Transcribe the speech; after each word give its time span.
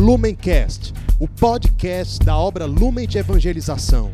Lumencast, 0.00 0.94
o 1.20 1.28
podcast 1.28 2.24
da 2.24 2.34
obra 2.34 2.64
Lumen 2.64 3.06
de 3.06 3.18
Evangelização. 3.18 4.10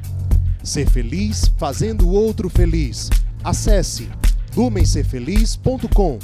Ser 0.60 0.90
feliz 0.90 1.46
fazendo 1.56 2.08
o 2.08 2.12
outro 2.12 2.50
feliz. 2.50 3.08
Acesse 3.44 4.10
lumencerfeliz.com. 4.56 6.18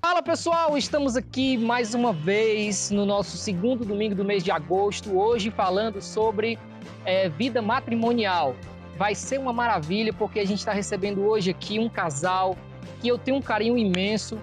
Fala 0.00 0.22
pessoal, 0.22 0.78
estamos 0.78 1.16
aqui 1.16 1.58
mais 1.58 1.92
uma 1.92 2.14
vez 2.14 2.90
no 2.90 3.04
nosso 3.04 3.36
segundo 3.36 3.84
domingo 3.84 4.14
do 4.14 4.24
mês 4.24 4.42
de 4.42 4.50
agosto, 4.50 5.18
hoje 5.18 5.50
falando 5.50 6.00
sobre 6.00 6.58
é, 7.04 7.28
vida 7.28 7.60
matrimonial. 7.60 8.56
Vai 8.96 9.14
ser 9.14 9.38
uma 9.38 9.52
maravilha 9.52 10.14
porque 10.14 10.40
a 10.40 10.46
gente 10.46 10.60
está 10.60 10.72
recebendo 10.72 11.20
hoje 11.26 11.50
aqui 11.50 11.78
um 11.78 11.90
casal 11.90 12.56
que 13.02 13.08
eu 13.08 13.18
tenho 13.18 13.36
um 13.36 13.42
carinho 13.42 13.76
imenso. 13.76 14.38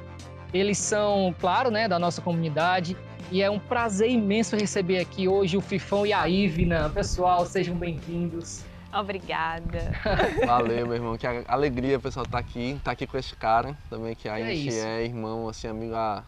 Eles 0.54 0.78
são, 0.78 1.34
claro, 1.40 1.72
né, 1.72 1.88
da 1.88 1.98
nossa 1.98 2.22
comunidade 2.22 2.96
e 3.32 3.42
é 3.42 3.50
um 3.50 3.60
prazer 3.60 4.10
imenso 4.10 4.56
receber 4.56 5.00
aqui 5.00 5.28
hoje 5.28 5.58
o 5.58 5.62
Fifão 5.62 6.06
e 6.06 6.14
a 6.14 6.28
Ivna. 6.28 6.90
Pessoal, 6.90 7.46
sejam 7.46 7.76
bem-vindos. 7.76 8.64
Obrigada. 8.94 9.92
Valeu, 10.46 10.88
meu 10.88 10.96
irmão. 10.96 11.18
Que 11.18 11.28
alegria, 11.48 12.00
pessoal, 12.00 12.26
estar 12.26 12.38
tá 12.38 12.40
aqui, 12.40 12.70
estar 12.72 12.84
tá 12.84 12.92
aqui 12.92 13.06
com 13.06 13.18
esse 13.18 13.36
cara 13.36 13.78
também, 13.90 14.16
que 14.16 14.30
a 14.30 14.40
É 14.40 14.56
gente 14.56 14.70
isso. 14.70 14.86
é 14.86 15.04
irmão, 15.04 15.50
assim, 15.50 15.68
amigo 15.68 15.94
há 15.94 16.24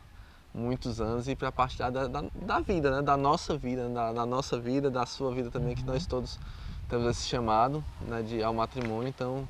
muitos 0.54 1.00
anos 1.00 1.28
e 1.30 1.36
para 1.36 1.52
partilhar 1.52 1.92
da, 1.92 2.08
da, 2.08 2.24
da 2.36 2.60
vida, 2.60 2.92
né? 2.92 3.02
Da 3.02 3.16
nossa 3.16 3.58
vida, 3.58 3.88
da, 3.88 4.12
da 4.12 4.26
nossa 4.26 4.60
vida, 4.60 4.90
da 4.90 5.06
sua 5.06 5.34
vida 5.34 5.50
também, 5.50 5.76
que 5.76 5.84
nós 5.86 6.06
todos 6.06 6.38
temos 6.90 7.08
esse 7.08 7.28
chamado, 7.30 7.84
né, 8.02 8.22
de 8.24 8.44
ao 8.44 8.54
matrimônio. 8.54 9.08
Então, 9.08 9.48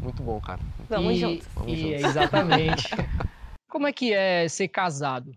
muito 0.00 0.22
bom, 0.22 0.40
cara. 0.40 0.60
Vamos 0.88 1.14
e, 1.14 1.16
juntos. 1.16 1.48
Vamos 1.54 1.72
e- 1.72 1.76
juntos. 1.76 2.04
Exatamente. 2.10 2.88
Como 3.70 3.86
é 3.86 3.92
que 3.92 4.12
é 4.12 4.48
ser 4.48 4.68
casado? 4.68 5.30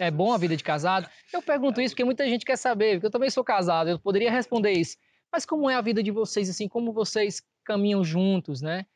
É 0.00 0.10
bom 0.10 0.32
a 0.32 0.38
vida 0.38 0.56
de 0.56 0.64
casado? 0.64 1.06
Eu 1.30 1.42
pergunto 1.42 1.78
isso 1.78 1.92
porque 1.94 2.04
muita 2.06 2.26
gente 2.26 2.42
quer 2.42 2.56
saber, 2.56 2.94
porque 2.94 3.06
eu 3.08 3.10
também 3.10 3.28
sou 3.28 3.44
casado, 3.44 3.90
eu 3.90 3.98
poderia 3.98 4.30
responder 4.30 4.72
isso. 4.72 4.96
Mas 5.30 5.44
como 5.44 5.68
é 5.68 5.74
a 5.74 5.80
vida 5.82 6.02
de 6.02 6.10
vocês, 6.10 6.48
assim, 6.48 6.66
como 6.66 6.90
vocês 6.90 7.42
caminham 7.62 8.02
juntos, 8.02 8.62
né? 8.62 8.86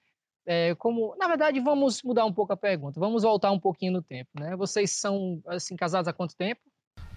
É, 0.46 0.74
como, 0.76 1.14
na 1.18 1.28
verdade, 1.28 1.60
vamos 1.60 2.02
mudar 2.02 2.24
um 2.24 2.32
pouco 2.32 2.54
a 2.54 2.56
pergunta, 2.56 2.98
vamos 2.98 3.22
voltar 3.22 3.50
um 3.50 3.60
pouquinho 3.60 3.92
no 3.92 4.02
tempo, 4.02 4.30
né? 4.40 4.56
Vocês 4.56 4.92
são, 4.92 5.42
assim, 5.46 5.76
casados 5.76 6.08
há 6.08 6.12
quanto 6.14 6.34
tempo? 6.34 6.62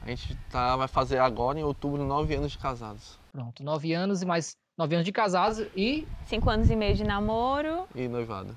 A 0.01 0.09
gente 0.09 0.37
tá, 0.51 0.75
vai 0.75 0.89
fazer 0.89 1.19
agora, 1.19 1.57
em 1.57 1.63
outubro, 1.63 2.03
nove 2.03 2.35
anos 2.35 2.51
de 2.51 2.57
casados 2.57 3.17
Pronto, 3.31 3.63
nove 3.63 3.93
anos 3.93 4.21
e 4.21 4.25
mais 4.25 4.57
nove 4.77 4.95
anos 4.95 5.05
de 5.05 5.13
casados 5.13 5.65
e, 5.75 6.05
Cinco 6.25 6.49
anos 6.49 6.69
e 6.69 6.75
meio 6.75 6.93
de 6.93 7.05
namoro. 7.05 7.87
e 7.95 8.07
noivado. 8.09 8.53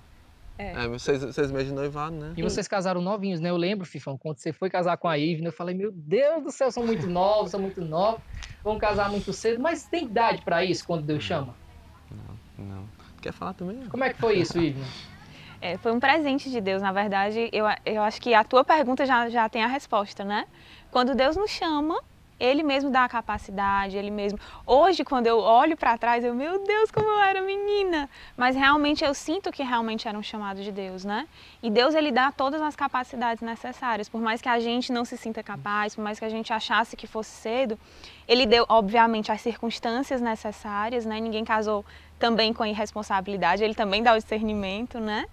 É. 0.61 0.94
É, 0.94 0.98
seis, 0.98 1.34
seis 1.34 1.50
meses 1.50 1.69
de 1.69 1.75
noivado, 1.75 2.14
né? 2.14 2.34
e 2.36 2.42
vocês 2.42 2.69
casaram 2.69 3.00
novinhos, 3.00 3.41
né? 3.41 3.48
Eu 3.48 3.56
lembro, 3.56 3.86
Fifão, 3.86 4.19
quando 4.19 4.39
você 4.39 4.53
foi 4.53 4.69
casar 4.69 4.97
com 4.98 5.08
a 5.08 5.17
Ivna, 5.17 5.48
eu 5.48 5.52
falei, 5.52 5.75
meu 5.75 5.91
Deus 5.91 6.42
do 6.42 6.50
céu, 6.50 6.70
são 6.70 6.84
muito 6.84 7.06
novos, 7.08 7.50
são 7.50 7.61
muito 7.61 7.80
novos, 7.80 8.20
vão 8.62 8.78
casar 8.78 9.11
muito 9.11 9.33
cedo, 9.33 9.61
mas 9.62 9.89
tem 9.89 10.05
idade 10.05 10.42
pra 10.44 10.62
isso 10.62 10.84
quando 10.86 11.05
Deus 11.05 11.22
chama? 11.25 11.56
Não. 12.58 12.89
Quer 13.22 13.33
falar 13.33 13.55
também? 13.55 13.89
Como 13.89 14.05
é 14.05 14.12
que 14.12 14.20
foi 14.20 14.39
isso, 14.39 14.58
Ivna? 14.58 14.84
É, 15.62 15.77
foi 15.77 15.92
um 15.92 16.00
presente 16.00 16.50
de 16.50 16.58
Deus. 16.58 16.80
Na 16.80 16.91
verdade, 16.91 17.50
eu, 17.52 17.67
eu 17.84 18.02
acho 18.02 18.20
que 18.20 18.33
a 18.33 18.42
tua 18.42 18.64
pergunta 18.64 19.05
já, 19.05 19.28
já 19.28 19.47
tem 19.48 19.62
a 19.62 19.67
resposta, 19.67 20.24
né? 20.24 20.47
Quando 20.91 21.14
Deus 21.14 21.36
nos 21.36 21.50
chama, 21.50 21.95
Ele 22.41 22.62
mesmo 22.62 22.91
dá 22.91 23.05
a 23.05 23.08
capacidade, 23.08 23.96
Ele 23.96 24.10
mesmo. 24.10 24.38
Hoje, 24.66 25.05
quando 25.05 25.27
eu 25.27 25.38
olho 25.38 25.77
para 25.77 25.98
trás, 25.98 26.24
eu, 26.24 26.34
meu 26.34 26.64
Deus, 26.64 26.91
como 26.91 27.06
eu 27.06 27.20
era 27.20 27.42
menina! 27.42 28.08
Mas 28.36 28.56
realmente 28.56 29.05
eu 29.05 29.12
sinto 29.12 29.52
que 29.52 29.62
realmente 29.62 30.08
era 30.08 30.19
um 30.19 30.22
chamado 30.22 30.62
de 30.62 30.72
Deus, 30.72 31.05
né? 31.05 31.28
E 31.62 31.70
Deus, 31.70 31.94
Ele 31.94 32.11
dá 32.11 32.33
todas 32.33 32.62
as 32.62 32.74
capacidades 32.74 33.42
necessárias. 33.42 34.08
Por 34.08 34.20
mais 34.20 34.41
que 34.41 34.48
a 34.48 34.58
gente 34.58 34.91
não 34.91 35.05
se 35.05 35.16
sinta 35.16 35.42
capaz, 35.42 35.94
por 35.94 36.02
mais 36.02 36.18
que 36.18 36.24
a 36.24 36.30
gente 36.30 36.52
achasse 36.52 36.96
que 36.96 37.06
fosse 37.06 37.30
cedo, 37.30 37.78
Ele 38.27 38.46
deu, 38.46 38.64
obviamente, 38.68 39.30
as 39.30 39.42
circunstâncias 39.42 40.20
necessárias, 40.20 41.05
né? 41.05 41.20
Ninguém 41.20 41.44
casou 41.44 41.84
também 42.18 42.52
com 42.55 42.64
irresponsabilidade, 42.64 43.62
Ele 43.62 43.74
também 43.74 44.02
dá 44.02 44.14
o 44.14 44.18
discernimento, 44.18 44.98
né? 44.98 45.27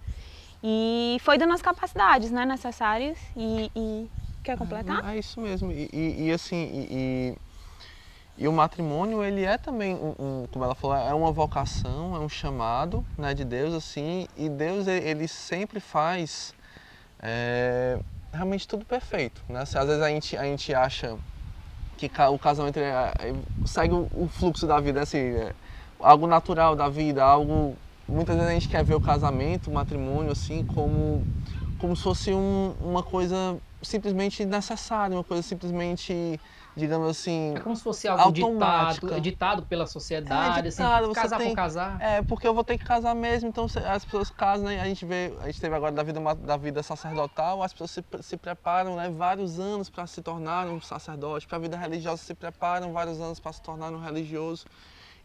E 0.63 1.17
foi 1.21 1.37
dando 1.37 1.53
as 1.53 1.61
capacidades 1.61 2.31
né, 2.31 2.45
necessárias 2.45 3.17
e, 3.35 3.71
e... 3.75 4.09
Quer 4.47 4.57
completar? 4.57 5.13
É 5.13 5.19
isso 5.19 5.41
mesmo. 5.41 5.73
E, 5.73 5.89
e- 5.91 6.27
e, 6.27 6.31
assim, 6.31 6.55
e, 6.89 7.37
e- 8.37 8.47
o 8.47 8.53
matrimônio, 8.53 9.21
ele 9.21 9.43
é 9.43 9.57
também, 9.57 9.93
um, 9.93 10.15
um- 10.17 10.45
como 10.49 10.63
ela 10.63 10.73
falou, 10.73 10.95
é 10.95 11.13
uma 11.13 11.33
vocação, 11.33 12.15
é 12.15 12.19
um 12.19 12.29
chamado 12.29 13.03
né, 13.17 13.33
de 13.33 13.43
Deus, 13.43 13.73
assim, 13.73 14.25
e 14.37 14.47
Deus, 14.47 14.87
ele, 14.87 15.27
sempre 15.27 15.81
faz 15.81 16.53
é, 17.21 17.99
realmente 18.31 18.65
tudo 18.65 18.85
perfeito, 18.85 19.43
né? 19.49 19.61
Assim, 19.61 19.77
às 19.79 19.85
vezes 19.87 20.01
a 20.01 20.07
gente, 20.09 20.37
a 20.37 20.43
gente 20.43 20.73
acha 20.73 21.17
que 21.97 22.09
o 22.31 22.39
casamento 22.39 22.77
é- 22.79 23.13
é- 23.19 23.33
segue 23.65 23.93
o, 23.93 24.07
o 24.13 24.27
fluxo 24.29 24.65
da 24.65 24.79
vida, 24.79 25.01
assim, 25.01 25.17
é 25.17 25.53
algo 25.99 26.25
natural 26.25 26.73
da 26.75 26.87
vida, 26.87 27.21
algo... 27.21 27.75
Muitas 28.07 28.37
vezes 28.37 28.49
a 28.49 28.53
gente 28.53 28.69
quer 28.69 28.83
ver 28.85 28.95
o 28.95 29.01
casamento, 29.01 29.69
o 29.69 29.73
matrimônio, 29.73 30.31
assim, 30.31 30.63
como, 30.63 31.27
como 31.77 31.93
se 31.97 32.03
fosse 32.03 32.33
um- 32.33 32.73
uma 32.79 33.03
coisa 33.03 33.59
simplesmente 33.81 34.45
necessária, 34.45 35.15
uma 35.15 35.23
coisa 35.23 35.43
simplesmente, 35.43 36.39
digamos 36.75 37.07
assim... 37.09 37.53
É 37.55 37.59
como 37.59 37.75
se 37.75 37.83
fosse 37.83 38.07
algo 38.07 38.23
Automática. 38.23 39.07
ditado, 39.07 39.21
ditado 39.21 39.65
pela 39.67 39.85
sociedade, 39.85 40.59
É, 40.59 40.61
ditado, 40.63 41.05
assim, 41.05 41.13
casar 41.13 41.37
tem- 41.37 41.49
por 41.49 41.55
casar. 41.55 42.01
É, 42.01 42.21
porque 42.23 42.47
eu 42.47 42.53
vou 42.53 42.63
ter 42.63 42.77
que 42.77 42.83
casar 42.83 43.15
mesmo, 43.15 43.49
então 43.49 43.65
as 43.65 44.03
pessoas 44.03 44.29
casam, 44.29 44.65
né? 44.67 44.81
A 44.81 44.85
gente 44.85 45.05
vê, 45.05 45.37
a 45.41 45.45
gente 45.47 45.61
teve 45.61 45.75
agora 45.75 45.91
da 45.91 46.03
vida, 46.03 46.19
da 46.35 46.57
vida 46.57 46.81
sacerdotal, 46.81 47.61
as 47.61 47.71
pessoas 47.73 47.91
se, 47.91 48.03
se 48.21 48.37
preparam, 48.37 48.95
né? 48.95 49.09
Vários 49.09 49.59
anos 49.59 49.89
para 49.89 50.07
se 50.07 50.21
tornar 50.21 50.67
um 50.67 50.81
sacerdote, 50.81 51.47
para 51.47 51.57
a 51.57 51.61
vida 51.61 51.77
religiosa 51.77 52.17
se 52.23 52.33
preparam 52.33 52.91
vários 52.93 53.19
anos 53.21 53.39
para 53.39 53.53
se 53.53 53.61
tornar 53.61 53.91
um 53.93 53.99
religioso. 53.99 54.65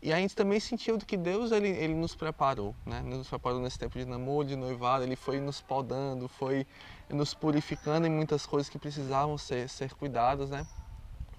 E 0.03 0.13
a 0.13 0.17
gente 0.17 0.35
também 0.35 0.59
sentiu 0.59 0.99
que 0.99 1.17
Deus, 1.17 1.53
ele, 1.53 1.69
ele 1.69 1.95
nos 1.95 2.15
preparou, 2.17 2.75
né? 2.85 3.01
Nos 3.03 3.29
preparou 3.29 3.61
nesse 3.61 3.79
tempo 3.79 3.97
de 3.97 4.05
namoro, 4.05 4.49
de 4.49 4.57
noivado, 4.57 5.05
ele 5.05 5.15
foi 5.15 5.39
nos 5.39 5.61
podando, 5.61 6.27
foi 6.27 6.67
nos 7.09 7.35
purificando 7.35 8.05
em 8.07 8.11
muitas 8.11 8.45
coisas 8.45 8.69
que 8.69 8.79
precisavam 8.81 9.39
ser, 9.39 9.69
ser 9.69 9.95
cuidadas, 9.95 10.51
né? 10.51 10.67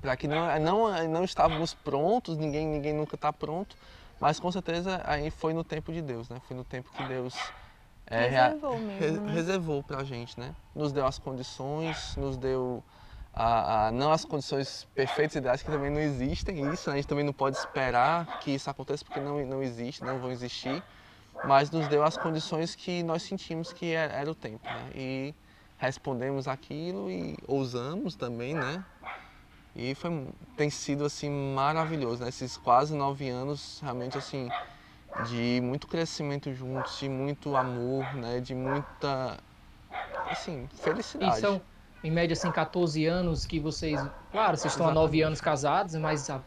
Para 0.02 0.16
que 0.16 0.28
não, 0.28 0.60
não, 0.60 1.08
não 1.10 1.24
estávamos 1.26 1.74
prontos, 1.74 2.38
ninguém, 2.38 2.66
ninguém 2.66 2.94
nunca 2.94 3.16
está 3.16 3.34
pronto, 3.34 3.76
mas 4.20 4.40
com 4.40 4.50
certeza 4.50 5.02
aí 5.06 5.30
foi 5.30 5.54
no 5.54 5.64
tempo 5.64 5.92
de 5.92 6.02
Deus, 6.02 6.30
né? 6.30 6.40
Foi 6.48 6.56
no 6.56 6.64
tempo 6.64 6.90
que 6.92 7.04
Deus 7.04 7.36
é, 8.06 8.28
Reservou 8.30 8.80
re- 8.80 8.82
mesmo, 8.82 9.22
né? 9.26 9.34
reservou 9.34 9.84
para 9.84 9.98
a 10.00 10.04
gente, 10.06 10.40
né? 10.40 10.56
Nos 10.74 10.94
deu 10.94 11.06
as 11.06 11.20
condições, 11.20 12.16
nos 12.16 12.38
deu 12.38 12.82
a, 13.34 13.88
a- 13.88 13.92
não 13.92 14.12
as 14.12 14.26
condições 14.26 14.86
perfeitas 14.96 15.36
e 15.36 15.40
ideais 15.40 15.64
que 15.64 15.72
também 15.72 15.90
não 15.92 16.00
existem, 16.02 16.72
isso 16.72 16.90
a 16.92 16.96
gente 16.96 17.08
também 17.08 17.26
não 17.26 17.34
pode 17.34 17.58
esperar 17.58 18.30
que 18.40 18.52
isso 18.52 18.70
aconteça 18.70 19.04
porque 19.04 19.20
não, 19.20 19.46
não 19.46 19.64
existe, 19.64 20.04
não 20.04 20.20
vão 20.20 20.32
existir, 20.32 20.86
mas 21.42 21.72
nos 21.72 21.88
deu 21.90 22.04
as 22.04 22.18
condições 22.18 22.76
que 22.76 23.04
nós 23.04 23.24
sentimos 23.24 23.74
que 23.74 23.88
era, 23.94 24.14
era 24.14 24.32
o 24.32 24.36
tempo, 24.36 24.74
né? 24.74 24.92
E 24.96 25.36
respondemos 25.78 26.48
aquilo 26.48 27.12
e 27.12 27.38
ousamos 27.48 28.16
também, 28.16 28.56
né? 28.56 28.86
E 29.76 29.96
foi, 29.96 30.12
tem 30.56 30.70
sido 30.70 31.06
assim 31.06 31.30
maravilhoso, 31.30 32.22
né? 32.24 32.30
Esses 32.30 32.58
quase 32.58 32.96
nove 32.96 33.30
anos 33.30 33.80
realmente 33.82 34.18
assim 34.18 34.54
de 35.16 35.62
muito 35.64 35.88
crescimento 35.88 36.54
juntos, 36.54 36.98
de 36.98 37.10
muito 37.10 37.56
amor, 37.56 38.16
né? 38.16 38.42
De 38.42 38.56
muita 38.56 39.44
assim 40.30 40.68
E 41.20 41.32
felicidade. 41.32 41.32
são, 41.32 41.68
em 42.04 42.12
média, 42.12 42.34
assim, 42.34 42.52
14 42.52 43.06
anos 43.06 43.46
que 43.46 43.60
vocês... 43.60 44.00
Claro, 44.32 44.58
vocês 44.58 44.74
estão 44.74 44.88
há 44.88 44.94
9 44.94 45.00
Exatamente. 45.00 45.24
anos 45.24 45.42
casados, 45.42 45.96
mas 45.96 46.30
ah, 46.30 46.42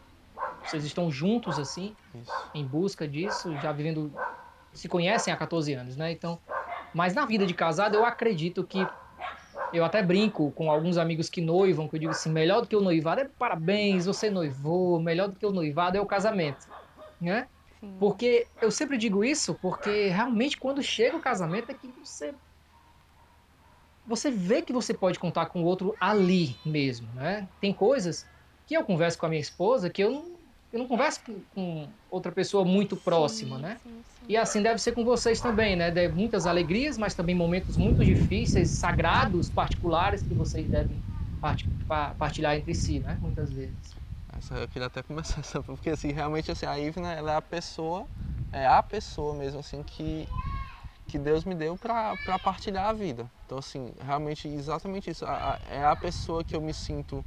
vocês 0.63 0.85
estão 0.85 1.09
juntos, 1.09 1.57
assim, 1.57 1.95
Isso. 2.13 2.31
em 2.53 2.65
busca 2.65 3.07
disso, 3.07 3.51
já 3.57 3.71
vivendo... 3.71 4.13
Se 4.71 4.87
conhecem 4.87 5.33
há 5.33 5.37
14 5.37 5.73
anos, 5.73 5.97
né? 5.97 6.11
Então... 6.11 6.39
Mas 6.93 7.13
na 7.13 7.25
vida 7.25 7.45
de 7.45 7.53
casado, 7.53 7.95
eu 7.95 8.05
acredito 8.05 8.63
que... 8.63 8.85
Eu 9.73 9.83
até 9.83 10.01
brinco 10.01 10.51
com 10.51 10.71
alguns 10.71 10.97
amigos 10.97 11.29
que 11.29 11.41
noivam, 11.41 11.87
que 11.87 11.95
eu 11.95 11.99
digo 11.99 12.11
assim, 12.11 12.31
melhor 12.31 12.61
do 12.61 12.67
que 12.67 12.75
o 12.75 12.81
noivado 12.81 13.21
é 13.21 13.25
parabéns, 13.25 14.05
você 14.05 14.29
noivou, 14.29 14.99
melhor 14.99 15.27
do 15.27 15.35
que 15.35 15.45
o 15.45 15.51
noivado 15.51 15.97
é 15.97 16.01
o 16.01 16.05
casamento, 16.05 16.67
né? 17.19 17.47
Sim. 17.79 17.95
Porque 17.99 18.47
eu 18.61 18.71
sempre 18.71 18.97
digo 18.97 19.25
isso, 19.25 19.53
porque 19.55 20.07
realmente 20.07 20.57
quando 20.57 20.81
chega 20.81 21.17
o 21.17 21.21
casamento 21.21 21.69
é 21.69 21.73
que 21.73 21.93
você 22.01 22.33
você 24.07 24.31
vê 24.31 24.61
que 24.61 24.73
você 24.73 24.93
pode 24.93 25.19
contar 25.19 25.47
com 25.47 25.61
o 25.63 25.65
outro 25.65 25.97
ali 25.99 26.59
mesmo, 26.65 27.13
né? 27.13 27.49
Tem 27.59 27.73
coisas 27.75 28.29
que 28.65 28.75
eu 28.75 28.85
converso 28.85 29.17
com 29.17 29.25
a 29.25 29.29
minha 29.29 29.41
esposa 29.41 29.89
que 29.89 30.03
eu 30.03 30.11
não, 30.11 30.39
eu 30.71 30.79
não 30.79 30.87
converso 30.87 31.23
com, 31.25 31.45
com 31.45 31.97
outra 32.09 32.31
pessoa 32.31 32.65
muito 32.65 32.97
próxima, 32.97 33.57
Sim, 33.57 33.61
né? 33.61 33.81
sim, 33.81 34.03
sim. 34.03 34.27
E 34.29 34.35
assim 34.37 34.61
deve 34.61 34.79
ser 34.79 34.93
com 34.93 35.05
vocês 35.05 35.39
também, 35.41 35.75
né? 35.75 35.89
Deve 35.91 36.13
muitas 36.15 36.45
alegrias, 36.45 36.97
mas 36.97 37.15
também 37.15 37.35
momentos 37.35 37.77
muito 37.77 38.03
difíceis, 38.03 38.71
sagrados, 38.71 39.49
particulares 39.49 40.21
que 40.23 40.33
vocês 40.35 40.69
devem 40.69 41.05
parti- 41.39 41.69
pa- 41.87 42.13
partilhar 42.15 42.55
entre 42.55 42.73
si, 42.73 42.99
né? 42.99 43.17
Muitas 43.21 43.53
vezes. 43.53 43.97
Essa, 44.33 44.55
eu 44.57 44.67
queria 44.67 44.87
até 44.87 45.01
começar 45.03 45.39
essa, 45.41 45.63
porque 45.63 45.89
assim, 45.89 46.11
realmente 46.11 46.51
assim, 46.51 46.65
a 46.65 46.77
Ivna, 46.79 47.13
ela 47.13 47.31
é 47.33 47.35
a 47.35 47.41
pessoa, 47.41 48.09
é 48.51 48.65
a 48.67 48.81
pessoa 48.83 49.33
mesmo 49.35 49.59
assim 49.59 49.83
que 49.83 50.29
que 51.07 51.19
Deus 51.19 51.45
me 51.45 51.55
deu 51.55 51.77
para 51.77 52.39
partilhar 52.39 52.87
a 52.89 52.93
vida. 52.93 53.31
Então 53.47 53.59
assim, 53.59 53.93
realmente 54.01 54.47
exatamente 54.49 55.09
isso, 55.09 55.25
a- 55.25 55.53
a- 55.55 55.59
é 55.65 55.85
a 55.85 55.95
pessoa 55.95 56.43
que 56.43 56.55
eu 56.55 56.61
me 56.61 56.73
sinto 56.73 57.25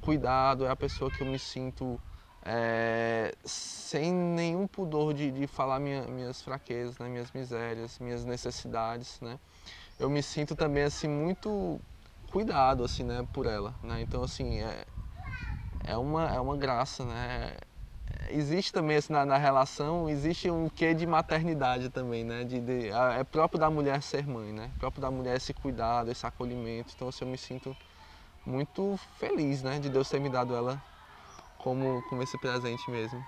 cuidado, 0.00 0.66
é 0.66 0.70
a 0.70 0.76
pessoa 0.76 1.10
que 1.10 1.22
eu 1.22 1.26
me 1.26 1.38
sinto 1.38 2.00
é, 2.44 3.34
sem 3.44 4.12
nenhum 4.12 4.66
pudor 4.66 5.14
de, 5.14 5.30
de 5.32 5.46
falar 5.46 5.80
minha, 5.80 6.02
minhas 6.08 6.42
fraquezas, 6.42 6.98
né, 6.98 7.08
minhas 7.08 7.32
misérias, 7.32 7.98
minhas 8.00 8.24
necessidades, 8.24 9.20
né. 9.20 9.38
Eu 9.98 10.10
me 10.10 10.22
sinto 10.22 10.56
também 10.56 10.84
assim 10.84 11.08
muito 11.08 11.80
cuidado 12.32 12.84
assim, 12.84 13.04
né, 13.04 13.26
por 13.32 13.46
ela, 13.46 13.76
né. 13.82 14.00
Então 14.02 14.22
assim 14.24 14.60
é, 14.60 14.84
é 15.84 15.96
uma 15.96 16.28
é 16.34 16.40
uma 16.40 16.56
graça, 16.56 17.04
né. 17.04 17.56
Existe 18.30 18.72
também 18.72 18.96
assim, 18.96 19.12
na, 19.12 19.24
na 19.24 19.36
relação 19.36 20.08
existe 20.08 20.50
um 20.50 20.68
quê 20.68 20.94
de 20.94 21.06
maternidade 21.06 21.90
também, 21.90 22.24
né. 22.24 22.44
De, 22.44 22.60
de, 22.60 22.88
é 22.90 23.24
próprio 23.24 23.58
da 23.58 23.70
mulher 23.70 24.02
ser 24.02 24.26
mãe, 24.26 24.52
né. 24.52 24.70
É 24.76 24.78
próprio 24.78 25.02
da 25.02 25.10
mulher 25.10 25.36
esse 25.36 25.52
cuidado, 25.52 26.10
esse 26.10 26.26
acolhimento. 26.26 26.92
Então 26.94 27.08
assim, 27.08 27.24
eu 27.24 27.30
me 27.30 27.38
sinto 27.38 27.76
muito 28.44 28.98
feliz, 29.18 29.62
né, 29.62 29.78
de 29.78 29.88
Deus 29.88 30.08
ter 30.08 30.20
me 30.20 30.28
dado 30.28 30.54
ela 30.54 30.80
como, 31.58 32.02
como 32.08 32.22
esse 32.22 32.36
presente 32.38 32.90
mesmo. 32.90 33.24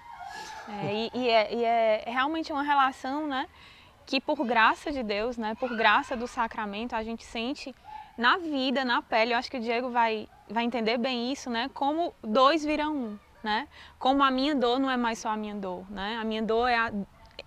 É, 0.68 0.92
e, 0.92 1.10
e, 1.14 1.28
é, 1.30 1.54
e 1.54 1.64
é 1.64 2.04
realmente 2.06 2.52
uma 2.52 2.62
relação, 2.62 3.26
né, 3.26 3.46
que 4.06 4.20
por 4.20 4.44
graça 4.44 4.90
de 4.90 5.02
Deus, 5.02 5.36
né, 5.36 5.54
por 5.54 5.74
graça 5.76 6.16
do 6.16 6.26
sacramento, 6.26 6.94
a 6.94 7.02
gente 7.02 7.24
sente 7.24 7.74
na 8.18 8.38
vida, 8.38 8.84
na 8.84 9.02
pele. 9.02 9.32
Eu 9.32 9.38
acho 9.38 9.50
que 9.50 9.56
o 9.56 9.60
Diego 9.60 9.90
vai, 9.90 10.28
vai 10.48 10.64
entender 10.64 10.98
bem 10.98 11.32
isso, 11.32 11.48
né, 11.48 11.70
como 11.72 12.12
dois 12.22 12.64
viram 12.64 12.96
um, 12.96 13.18
né, 13.44 13.68
como 13.98 14.22
a 14.24 14.30
minha 14.30 14.54
dor 14.54 14.78
não 14.78 14.90
é 14.90 14.96
mais 14.96 15.18
só 15.18 15.28
a 15.28 15.36
minha 15.36 15.54
dor, 15.54 15.88
né, 15.90 16.16
a 16.20 16.24
minha 16.24 16.42
dor 16.42 16.66
é 16.68 16.76
a 16.76 16.90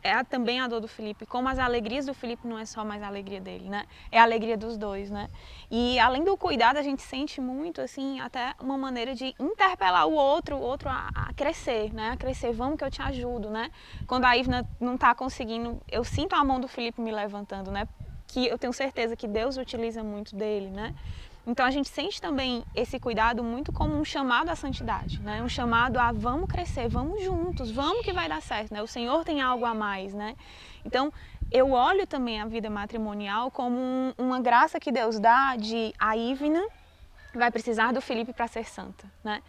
é 0.03 0.23
também 0.23 0.59
a 0.59 0.67
dor 0.67 0.79
do 0.79 0.87
Felipe, 0.87 1.25
como 1.25 1.47
as 1.49 1.59
alegrias 1.59 2.05
do 2.05 2.13
Felipe 2.13 2.47
não 2.47 2.57
é 2.57 2.65
só 2.65 2.83
mais 2.83 3.01
a 3.01 3.07
alegria 3.07 3.39
dele, 3.39 3.69
né? 3.69 3.85
É 4.11 4.19
a 4.19 4.23
alegria 4.23 4.57
dos 4.57 4.77
dois, 4.77 5.09
né? 5.09 5.29
E 5.69 5.99
além 5.99 6.23
do 6.23 6.35
cuidado, 6.37 6.77
a 6.77 6.81
gente 6.81 7.01
sente 7.01 7.39
muito, 7.41 7.81
assim, 7.81 8.19
até 8.19 8.53
uma 8.59 8.77
maneira 8.77 9.13
de 9.13 9.33
interpelar 9.39 10.07
o 10.07 10.13
outro, 10.13 10.55
o 10.55 10.61
outro 10.61 10.89
a, 10.89 11.09
a 11.13 11.33
crescer, 11.33 11.93
né? 11.93 12.11
A 12.11 12.17
crescer, 12.17 12.51
vamos 12.51 12.77
que 12.77 12.83
eu 12.83 12.91
te 12.91 13.01
ajudo, 13.01 13.49
né? 13.49 13.71
Quando 14.05 14.25
a 14.25 14.35
Ivna 14.35 14.65
não 14.79 14.95
está 14.95 15.13
conseguindo, 15.15 15.81
eu 15.89 16.03
sinto 16.03 16.35
a 16.35 16.43
mão 16.43 16.59
do 16.59 16.67
Felipe 16.67 17.01
me 17.01 17.11
levantando, 17.11 17.71
né? 17.71 17.87
Que 18.27 18.47
eu 18.47 18.57
tenho 18.57 18.73
certeza 18.73 19.15
que 19.15 19.27
Deus 19.27 19.57
utiliza 19.57 20.03
muito 20.03 20.35
dele, 20.35 20.69
né? 20.69 20.93
Então 21.47 21.65
a 21.65 21.71
gente 21.71 21.87
sente 21.87 22.21
também 22.21 22.65
esse 22.75 22.99
cuidado 22.99 23.41
muito 23.41 23.71
como 23.71 23.97
um 23.97 24.03
chamado 24.03 24.49
à 24.49 24.55
santidade, 24.55 25.21
né? 25.21 25.41
Um 25.41 25.47
chamado 25.47 25.97
a 25.97 26.11
vamos 26.11 26.49
crescer, 26.49 26.89
vamos 26.89 27.23
juntos, 27.23 27.71
vamos 27.71 28.03
que 28.03 28.11
vai 28.11 28.27
dar 28.27 28.41
certo, 28.41 28.73
né? 28.73 28.81
O 28.81 28.87
Senhor 28.87 29.23
tem 29.23 29.41
algo 29.41 29.63
a 29.63 29.73
mais, 29.73 30.13
né? 30.13 30.35
Então 30.83 31.11
eu 31.49 31.71
olho 31.71 32.05
também 32.05 32.41
a 32.41 32.45
vida 32.45 32.69
matrimonial 32.69 33.49
como 33.49 33.77
um, 33.79 34.13
uma 34.17 34.41
graça 34.41 34.77
que 34.77 34.91
Deus 34.91 35.17
dá 35.19 35.55
de 35.55 35.93
a 35.97 36.17
Ivna 36.17 36.61
vai 37.33 37.49
precisar 37.49 37.93
do 37.93 38.01
Felipe 38.01 38.33
para 38.33 38.47
ser 38.47 38.65
santa, 38.65 39.09
né? 39.23 39.41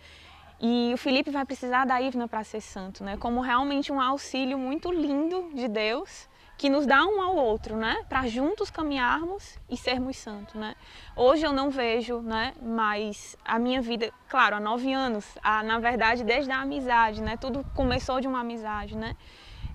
E 0.61 0.93
o 0.95 0.97
Felipe 0.97 1.33
vai 1.33 1.45
precisar 1.45 1.85
da 1.85 2.01
Ivna 2.01 2.29
para 2.29 2.45
ser 2.45 2.61
santo, 2.61 3.03
né? 3.03 3.17
Como 3.17 3.41
realmente 3.41 3.91
um 3.91 4.01
auxílio 4.01 4.57
muito 4.57 4.93
lindo 4.93 5.51
de 5.53 5.67
Deus 5.67 6.29
que 6.59 6.69
nos 6.69 6.85
dá 6.85 7.07
um 7.07 7.23
ao 7.23 7.37
outro, 7.37 7.77
né? 7.77 7.97
Para 8.09 8.27
juntos 8.27 8.69
caminharmos 8.69 9.61
e 9.71 9.77
sermos 9.77 10.17
santos, 10.17 10.57
né? 10.57 10.75
Hoje 11.15 11.47
eu 11.47 11.53
não 11.53 11.71
vejo, 11.71 12.21
né? 12.21 12.53
Mas 12.61 13.37
a 13.45 13.61
minha 13.61 13.81
vida, 13.81 14.13
claro, 14.29 14.57
há 14.57 14.61
nove 14.61 14.93
anos, 14.93 15.39
a, 15.41 15.63
na 15.63 15.79
verdade 15.79 16.25
desde 16.25 16.51
a 16.51 16.61
amizade, 16.61 17.23
né? 17.23 17.37
Tudo 17.37 17.65
começou 17.75 18.21
de 18.21 18.27
uma 18.27 18.41
amizade, 18.41 18.97
né? 18.97 19.15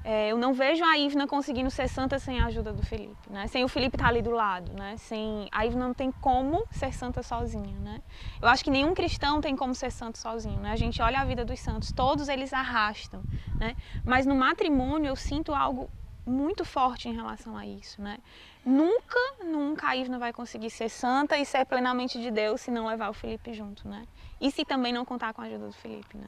É, 0.04 0.30
eu 0.30 0.38
não 0.38 0.54
vejo 0.54 0.84
a 0.84 0.98
Ivna 0.98 1.26
conseguindo 1.26 1.72
ser 1.72 1.88
santa 1.88 2.20
sem 2.20 2.42
a 2.42 2.48
ajuda 2.48 2.74
do 2.74 2.84
Felipe, 2.84 3.30
né? 3.30 3.48
Sem 3.48 3.64
o 3.64 3.70
Felipe 3.70 3.96
estar 3.96 4.04
tá 4.04 4.10
ali 4.10 4.22
do 4.22 4.32
lado, 4.32 4.74
né? 4.74 4.98
Sem 4.98 5.48
a 5.54 5.66
Ivna 5.66 5.88
não 5.88 5.94
tem 5.94 6.12
como 6.12 6.68
ser 6.70 6.94
santa 6.94 7.24
sozinha, 7.24 7.80
né? 7.80 8.02
Eu 8.42 8.50
acho 8.50 8.62
que 8.62 8.70
nenhum 8.70 8.94
cristão 8.94 9.40
tem 9.40 9.56
como 9.56 9.74
ser 9.74 9.90
santo 9.90 10.18
sozinho, 10.18 10.60
né? 10.60 10.72
A 10.72 10.76
gente 10.76 11.02
olha 11.02 11.22
a 11.22 11.24
vida 11.24 11.46
dos 11.46 11.62
santos, 11.62 11.94
todos 11.94 12.28
eles 12.28 12.52
arrastam, 12.52 13.24
né? 13.58 13.78
Mas 14.04 14.26
no 14.26 14.36
matrimônio 14.36 15.08
eu 15.08 15.16
sinto 15.16 15.56
algo 15.56 15.90
muito 16.26 16.64
forte 16.64 17.10
em 17.10 17.14
relação 17.14 17.58
a 17.58 17.66
isso, 17.66 18.02
né? 18.02 18.18
Nunca, 18.66 19.20
nunca 19.44 19.90
a 19.90 19.96
Ivna 19.96 20.18
vai 20.18 20.32
conseguir 20.32 20.70
ser 20.70 20.90
santa 20.90 21.38
e 21.38 21.46
ser 21.46 21.66
plenamente 21.66 22.22
de 22.22 22.32
Deus 22.32 22.62
se 22.62 22.72
não 22.72 22.88
levar 22.88 23.10
o 23.10 23.14
Felipe 23.14 23.54
junto, 23.54 23.88
né? 23.88 24.06
E 24.40 24.50
se 24.52 24.64
também 24.64 24.94
não 24.94 25.04
contar 25.04 25.34
com 25.34 25.42
a 25.42 25.46
ajuda 25.46 25.68
do 25.68 25.74
Felipe, 25.74 26.18
né? 26.18 26.28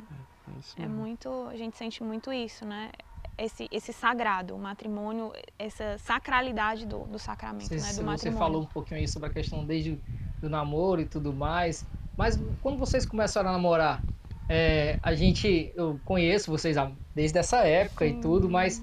É, 0.77 0.83
é 0.83 0.87
muito, 0.87 1.29
a 1.49 1.55
gente 1.55 1.77
sente 1.77 2.03
muito 2.03 2.31
isso, 2.31 2.65
né? 2.65 2.91
Esse, 3.37 3.67
esse 3.71 3.91
sagrado, 3.91 4.55
o 4.55 4.59
matrimônio, 4.59 5.31
essa 5.57 5.97
sacralidade 5.97 6.85
do, 6.85 6.99
do 7.05 7.19
sacramento, 7.19 7.67
você, 7.67 7.75
né? 7.75 7.93
Do 7.93 8.17
você 8.17 8.31
falou 8.31 8.63
um 8.63 8.65
pouquinho 8.65 8.99
aí 8.99 9.07
sobre 9.07 9.29
a 9.29 9.31
questão 9.31 9.65
desde 9.65 9.99
do 10.41 10.49
namoro 10.49 11.01
e 11.01 11.05
tudo 11.05 11.33
mais, 11.33 11.85
mas 12.17 12.39
quando 12.61 12.77
vocês 12.77 13.05
começaram 13.05 13.49
a 13.49 13.53
namorar, 13.53 14.03
é, 14.47 14.99
a 15.01 15.13
gente, 15.15 15.71
eu 15.75 15.99
conheço 16.05 16.51
vocês 16.51 16.77
desde 17.13 17.37
essa 17.37 17.65
época 17.65 18.05
Sim. 18.05 18.19
e 18.19 18.21
tudo, 18.21 18.49
mas 18.49 18.81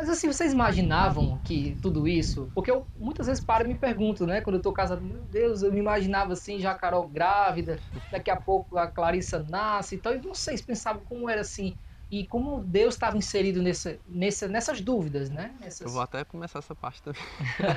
mas 0.00 0.08
assim, 0.08 0.28
vocês 0.28 0.54
imaginavam 0.54 1.38
que 1.44 1.76
tudo 1.82 2.08
isso? 2.08 2.50
Porque 2.54 2.70
eu 2.70 2.86
muitas 2.98 3.26
vezes 3.26 3.44
paro 3.44 3.66
e 3.66 3.68
me 3.68 3.74
pergunto, 3.74 4.26
né? 4.26 4.40
Quando 4.40 4.56
eu 4.56 4.62
tô 4.62 4.72
casado, 4.72 5.02
meu 5.02 5.22
Deus, 5.30 5.62
eu 5.62 5.70
me 5.70 5.78
imaginava 5.78 6.32
assim, 6.32 6.58
já 6.58 6.70
a 6.70 6.74
Carol 6.74 7.06
grávida, 7.06 7.78
daqui 8.10 8.30
a 8.30 8.36
pouco 8.36 8.78
a 8.78 8.86
Clarissa 8.86 9.44
nasce 9.50 9.96
e 9.96 9.98
tal. 9.98 10.14
E 10.14 10.18
vocês 10.18 10.62
pensavam 10.62 11.02
como 11.04 11.28
era 11.28 11.42
assim? 11.42 11.76
E 12.10 12.26
como 12.26 12.64
Deus 12.64 12.94
estava 12.94 13.16
inserido 13.16 13.62
nessa, 13.62 13.96
nessa, 14.08 14.48
nessas 14.48 14.80
dúvidas, 14.80 15.28
né? 15.28 15.54
Nessas... 15.60 15.82
Eu 15.82 15.90
vou 15.90 16.00
até 16.00 16.24
começar 16.24 16.60
essa 16.60 16.74
parte 16.74 17.02
também. 17.02 17.20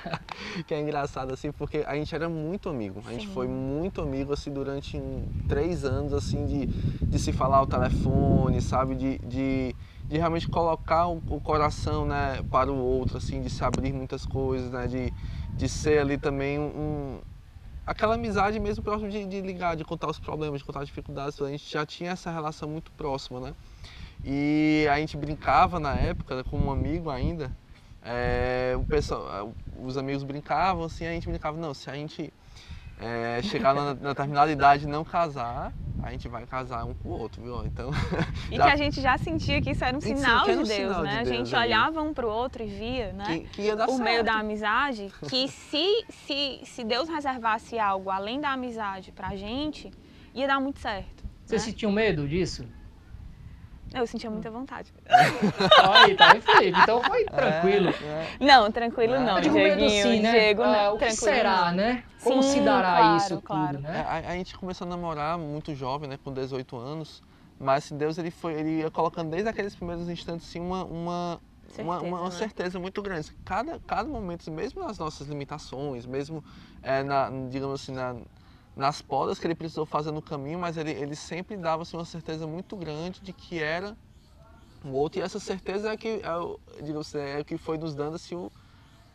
que 0.65 0.73
é 0.73 0.79
engraçado, 0.79 1.33
assim, 1.33 1.51
porque 1.51 1.83
a 1.85 1.93
gente 1.95 2.15
era 2.15 2.29
muito 2.29 2.69
amigo. 2.69 3.03
A 3.05 3.11
gente 3.11 3.27
Sim. 3.27 3.33
foi 3.33 3.47
muito 3.47 4.01
amigo, 4.01 4.33
assim, 4.33 4.51
durante 4.51 4.97
um, 4.97 5.27
três 5.47 5.85
anos, 5.85 6.13
assim, 6.13 6.45
de, 6.45 6.65
de 7.05 7.19
se 7.19 7.31
falar 7.31 7.57
ao 7.57 7.67
telefone, 7.67 8.59
sabe? 8.59 8.95
De, 8.95 9.19
de 9.19 9.75
de 10.13 10.19
realmente 10.19 10.47
colocar 10.47 11.07
o, 11.07 11.23
o, 11.27 11.41
coração 11.41 12.05
né, 12.05 12.39
para 12.51 12.71
o 12.71 12.77
outro, 12.77 13.17
assim, 13.17 13.41
de 13.41 13.49
se 13.49 13.63
abrir 13.63 13.91
muitas 13.91 14.27
coisas, 14.27 14.69
né, 14.69 14.85
de, 14.85 15.11
de 15.57 15.67
ser 15.67 15.99
ali 15.99 16.19
também 16.19 16.59
um, 16.59 17.19
aquela 17.83 18.13
amizade 18.13 18.59
mesmo 18.59 18.83
próximo 18.83 19.09
de, 19.09 19.25
de, 19.25 19.41
ligar, 19.41 19.75
de 19.75 19.83
contar 19.83 20.07
os 20.07 20.19
problemas, 20.19 20.59
de 20.59 20.65
contar 20.65 20.81
as 20.81 20.87
dificuldades, 20.87 21.41
a 21.41 21.49
gente 21.49 21.67
já 21.67 21.83
tinha 21.83 22.11
essa 22.11 22.29
relação 22.29 22.69
muito 22.69 22.91
próxima, 22.91 23.39
né? 23.39 23.55
E 24.23 24.87
a 24.91 24.99
gente 24.99 25.17
brincava 25.17 25.79
na 25.79 25.95
época, 25.95 26.35
né, 26.35 26.43
como 26.47 26.67
um 26.67 26.71
amigo 26.71 27.09
ainda, 27.09 27.51
é, 28.03 28.75
o 28.77 28.85
pessoal, 28.85 29.51
os 29.81 29.97
amigos 29.97 30.23
brincavam 30.23 30.83
assim, 30.83 31.07
a 31.07 31.11
gente 31.11 31.27
brincava, 31.27 31.57
não, 31.57 31.73
se 31.73 31.89
a 31.89 31.95
gente 31.95 32.31
é, 32.99 33.41
chegar 33.43 33.73
na, 33.73 33.93
na 33.93 34.09
determinada 34.09 34.51
idade 34.51 34.85
e 34.85 34.87
não 34.87 35.03
casar, 35.03 35.73
a 36.01 36.11
gente 36.11 36.27
vai 36.27 36.45
casar 36.45 36.85
um 36.85 36.93
com 36.93 37.09
o 37.09 37.11
outro, 37.13 37.41
viu? 37.41 37.65
Então. 37.65 37.91
E 38.51 38.57
já... 38.57 38.65
que 38.65 38.71
a 38.71 38.75
gente 38.75 39.01
já 39.01 39.17
sentia 39.17 39.61
que 39.61 39.71
isso 39.71 39.83
era 39.83 39.97
um 39.97 40.01
sinal 40.01 40.45
de 40.45 40.53
Deus, 40.53 40.69
sinal 40.69 41.03
né? 41.03 41.23
De 41.23 41.29
Deus, 41.29 41.31
a 41.31 41.33
gente 41.33 41.55
olhava 41.55 42.01
um 42.01 42.13
para 42.13 42.27
o 42.27 42.29
outro 42.29 42.61
e 42.61 42.67
via, 42.67 43.13
né? 43.13 43.25
Que, 43.25 43.39
que 43.47 43.61
ia 43.63 43.75
dar 43.75 43.85
Por 43.85 43.93
certo. 43.93 44.03
meio 44.03 44.23
da 44.23 44.33
amizade, 44.33 45.11
que 45.29 45.47
se, 45.47 46.05
se, 46.09 46.61
se 46.63 46.83
Deus 46.83 47.09
reservasse 47.09 47.79
algo 47.79 48.09
além 48.09 48.39
da 48.39 48.51
amizade 48.51 49.11
pra 49.11 49.35
gente, 49.35 49.89
ia 50.35 50.47
dar 50.47 50.59
muito 50.59 50.79
certo. 50.79 51.23
Vocês 51.45 51.65
né? 51.65 51.71
sentiam 51.71 51.91
medo 51.91 52.27
disso? 52.27 52.65
Eu 53.93 54.07
sentia 54.07 54.29
muita 54.29 54.49
vontade. 54.49 54.91
Aí, 55.93 56.15
tá. 56.15 56.33
Então 56.63 57.03
foi 57.03 57.25
tranquilo. 57.25 57.89
É, 57.89 58.37
é. 58.41 58.45
Não, 58.45 58.71
tranquilo 58.71 59.19
não. 59.19 59.37
Eu 59.37 59.41
digo 59.41 59.55
medo 59.55 59.87
sim, 59.87 60.19
né? 60.19 60.31
Diego, 60.31 60.63
ah, 60.63 60.93
o 60.93 60.97
que 60.97 61.11
será, 61.11 61.67
não. 61.67 61.77
né? 61.77 62.03
Como 62.23 62.41
sim, 62.41 62.53
se 62.53 62.61
dará 62.61 62.97
claro, 62.97 63.17
isso 63.17 63.41
claro. 63.41 63.77
tudo, 63.77 63.83
né? 63.83 64.05
A, 64.07 64.31
a, 64.31 64.35
gente 64.35 64.57
começou 64.57 64.87
a 64.87 64.89
namorar 64.89 65.37
muito 65.37 65.75
jovem, 65.75 66.09
né? 66.09 66.17
Com 66.23 66.33
18 66.33 66.75
anos. 66.75 67.21
Mas 67.59 67.85
assim, 67.85 67.97
Deus 67.97 68.17
ele 68.17 68.31
foi, 68.31 68.53
ele 68.53 68.79
ia 68.79 68.89
colocando 68.89 69.29
desde 69.29 69.47
aqueles 69.47 69.75
primeiros 69.75 70.09
instantes 70.09 70.49
assim, 70.49 70.59
uma, 70.59 70.83
uma, 70.85 71.39
certeza, 71.67 71.83
uma, 71.83 72.01
uma, 72.01 72.19
uma 72.19 72.29
né? 72.29 72.35
certeza 72.35 72.79
muito 72.79 73.01
grande. 73.01 73.31
Cada, 73.45 73.79
cada 73.79 74.09
momento, 74.09 74.49
mesmo 74.51 74.83
nas 74.83 74.97
nossas 74.97 75.27
limitações, 75.27 76.05
mesmo, 76.05 76.43
é, 76.81 77.03
na, 77.03 77.29
digamos 77.49 77.81
assim, 77.81 77.91
na, 77.91 78.15
nas 78.75 79.01
podas 79.01 79.39
que 79.39 79.45
ele 79.45 79.55
precisou 79.55 79.85
fazer 79.85 80.11
no 80.11 80.21
caminho, 80.21 80.59
mas 80.59 80.77
ele, 80.77 80.91
ele 80.91 81.15
sempre 81.15 81.55
dava 81.55 81.83
assim, 81.83 81.95
uma 81.95 82.05
certeza 82.05 82.47
muito 82.47 82.75
grande 82.75 83.21
de 83.21 83.31
que 83.31 83.61
era 83.61 83.95
o 84.83 84.89
outro, 84.89 85.19
e 85.19 85.23
essa 85.23 85.39
certeza 85.39 85.93
é 85.93 85.97
que, 85.97 86.21
é, 86.21 86.97
assim, 86.99 87.17
é 87.17 87.43
que 87.43 87.57
foi 87.57 87.77
nos 87.77 87.95
dando 87.95 88.15
assim, 88.15 88.35
o, 88.35 88.51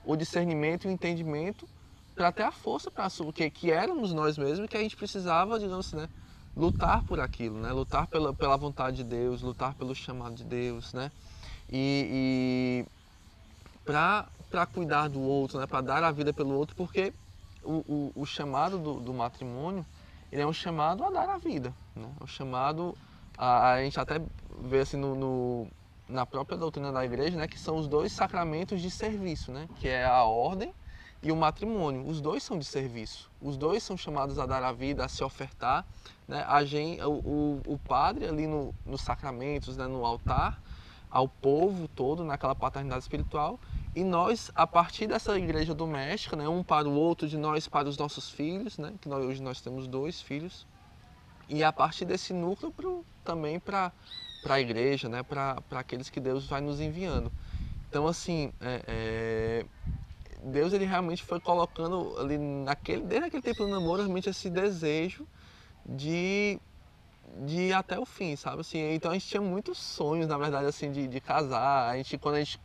o 0.04 0.16
discernimento 0.16 0.86
e 0.86 0.88
o 0.88 0.90
entendimento 0.90 1.68
para 2.14 2.32
ter 2.32 2.42
a 2.42 2.50
força 2.50 2.90
para 2.90 3.08
que, 3.34 3.50
que 3.50 3.70
éramos 3.70 4.12
nós 4.12 4.38
mesmos 4.38 4.68
que 4.68 4.76
a 4.76 4.80
gente 4.80 4.96
precisava, 4.96 5.58
digamos 5.58 5.86
assim, 5.86 5.96
né, 5.96 6.08
lutar 6.56 7.02
por 7.04 7.20
aquilo, 7.20 7.58
né, 7.58 7.70
lutar 7.72 8.06
pela, 8.06 8.32
pela 8.34 8.56
vontade 8.56 8.98
de 8.98 9.04
Deus, 9.04 9.42
lutar 9.42 9.74
pelo 9.74 9.94
chamado 9.94 10.34
de 10.34 10.44
Deus, 10.44 10.92
né, 10.94 11.10
e, 11.70 12.84
e 12.84 12.98
para 13.84 14.66
cuidar 14.72 15.08
do 15.08 15.20
outro, 15.20 15.58
né, 15.58 15.66
para 15.66 15.80
dar 15.80 16.02
a 16.02 16.10
vida 16.10 16.32
pelo 16.32 16.54
outro, 16.54 16.74
porque 16.74 17.12
o, 17.68 18.12
o, 18.16 18.22
o 18.22 18.26
chamado 18.26 18.78
do, 18.78 18.94
do, 18.94 19.12
matrimônio 19.12 19.84
ele 20.32 20.42
é 20.42 20.46
um 20.46 20.52
chamado 20.52 21.04
a 21.04 21.10
dar 21.10 21.28
a 21.28 21.38
vida, 21.38 21.72
né? 21.94 22.10
É 22.20 22.24
um 22.24 22.26
chamado 22.26 22.96
a, 23.36 23.72
a 23.72 23.82
gente 23.82 24.00
até 24.00 24.20
vê 24.62 24.80
assim 24.80 24.96
no, 24.96 25.14
no, 25.14 25.68
na 26.08 26.24
própria 26.24 26.56
doutrina 26.56 26.90
da 26.90 27.04
igreja, 27.04 27.36
né, 27.36 27.46
que 27.46 27.58
são 27.58 27.76
os 27.76 27.86
dois 27.86 28.12
sacramentos 28.12 28.80
de 28.80 28.90
serviço, 28.90 29.52
né, 29.52 29.68
que 29.76 29.88
é 29.88 30.04
a 30.04 30.24
ordem 30.24 30.72
e 31.22 31.30
o 31.30 31.36
matrimônio. 31.36 32.06
Os 32.06 32.20
dois 32.20 32.42
são 32.42 32.58
de 32.58 32.64
serviço. 32.64 33.30
Os 33.40 33.56
dois 33.56 33.82
são 33.82 33.96
chamados 33.96 34.38
a 34.38 34.46
dar 34.46 34.62
a 34.62 34.72
vida, 34.72 35.04
a 35.04 35.08
se 35.08 35.22
ofertar. 35.22 35.84
Né? 36.26 36.44
A 36.46 36.64
gente, 36.64 37.02
o, 37.02 37.10
o, 37.10 37.62
o 37.66 37.78
padre 37.78 38.26
ali 38.26 38.46
no, 38.46 38.74
nos 38.86 39.00
sacramentos, 39.00 39.76
né? 39.76 39.86
no 39.86 40.04
altar, 40.04 40.60
ao 41.10 41.28
povo 41.28 41.88
todo, 41.88 42.24
naquela 42.24 42.54
paternidade 42.54 43.02
espiritual. 43.02 43.58
E 43.94 44.04
nós, 44.04 44.50
a 44.54 44.66
partir 44.66 45.06
dessa 45.06 45.36
igreja 45.38 45.74
doméstica, 45.74 46.36
né? 46.36 46.48
um 46.48 46.62
para 46.62 46.88
o 46.88 46.92
outro, 46.92 47.26
de 47.26 47.36
nós 47.36 47.66
para 47.66 47.88
os 47.88 47.96
nossos 47.96 48.30
filhos, 48.30 48.78
né? 48.78 48.94
que 49.00 49.08
nós, 49.08 49.24
hoje 49.24 49.42
nós 49.42 49.60
temos 49.60 49.86
dois 49.86 50.20
filhos. 50.20 50.66
E 51.48 51.64
a 51.64 51.72
partir 51.72 52.04
desse 52.04 52.32
núcleo 52.32 52.70
pro, 52.70 53.04
também 53.24 53.58
para 53.58 53.92
a 54.48 54.60
igreja, 54.60 55.08
né? 55.08 55.22
para 55.22 55.62
aqueles 55.72 56.10
que 56.10 56.20
Deus 56.20 56.46
vai 56.46 56.60
nos 56.60 56.80
enviando. 56.80 57.32
Então, 57.88 58.06
assim, 58.06 58.52
é, 58.60 58.82
é 58.86 59.66
Deus 60.42 60.72
ele 60.72 60.84
realmente 60.84 61.22
foi 61.22 61.40
colocando 61.40 62.16
ali 62.18 62.38
naquele, 62.38 63.02
desde 63.02 63.26
aquele 63.26 63.42
tempo 63.42 63.64
do 63.64 63.68
namoro, 63.68 64.02
realmente 64.02 64.28
esse 64.28 64.48
desejo 64.48 65.26
de, 65.84 66.60
de 67.44 67.60
ir 67.62 67.72
até 67.72 67.98
o 67.98 68.04
fim, 68.04 68.36
sabe? 68.36 68.60
Assim, 68.60 68.94
então 68.94 69.10
a 69.10 69.14
gente 69.14 69.26
tinha 69.26 69.40
muitos 69.40 69.78
sonhos, 69.78 70.26
na 70.26 70.38
verdade, 70.38 70.66
assim, 70.66 70.90
de, 70.90 71.06
de 71.06 71.20
casar. 71.20 71.90
A 71.90 71.96
gente, 71.96 72.18
quando 72.18 72.36
a 72.36 72.38
gente, 72.38 72.60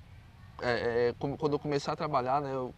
é, 0.62 1.10
é, 1.10 1.16
quando 1.18 1.54
eu 1.54 1.60
comecei 1.60 1.92
a 1.92 1.96
trabalhar, 1.96 2.42
né, 2.42 2.54
eu, 2.54 2.74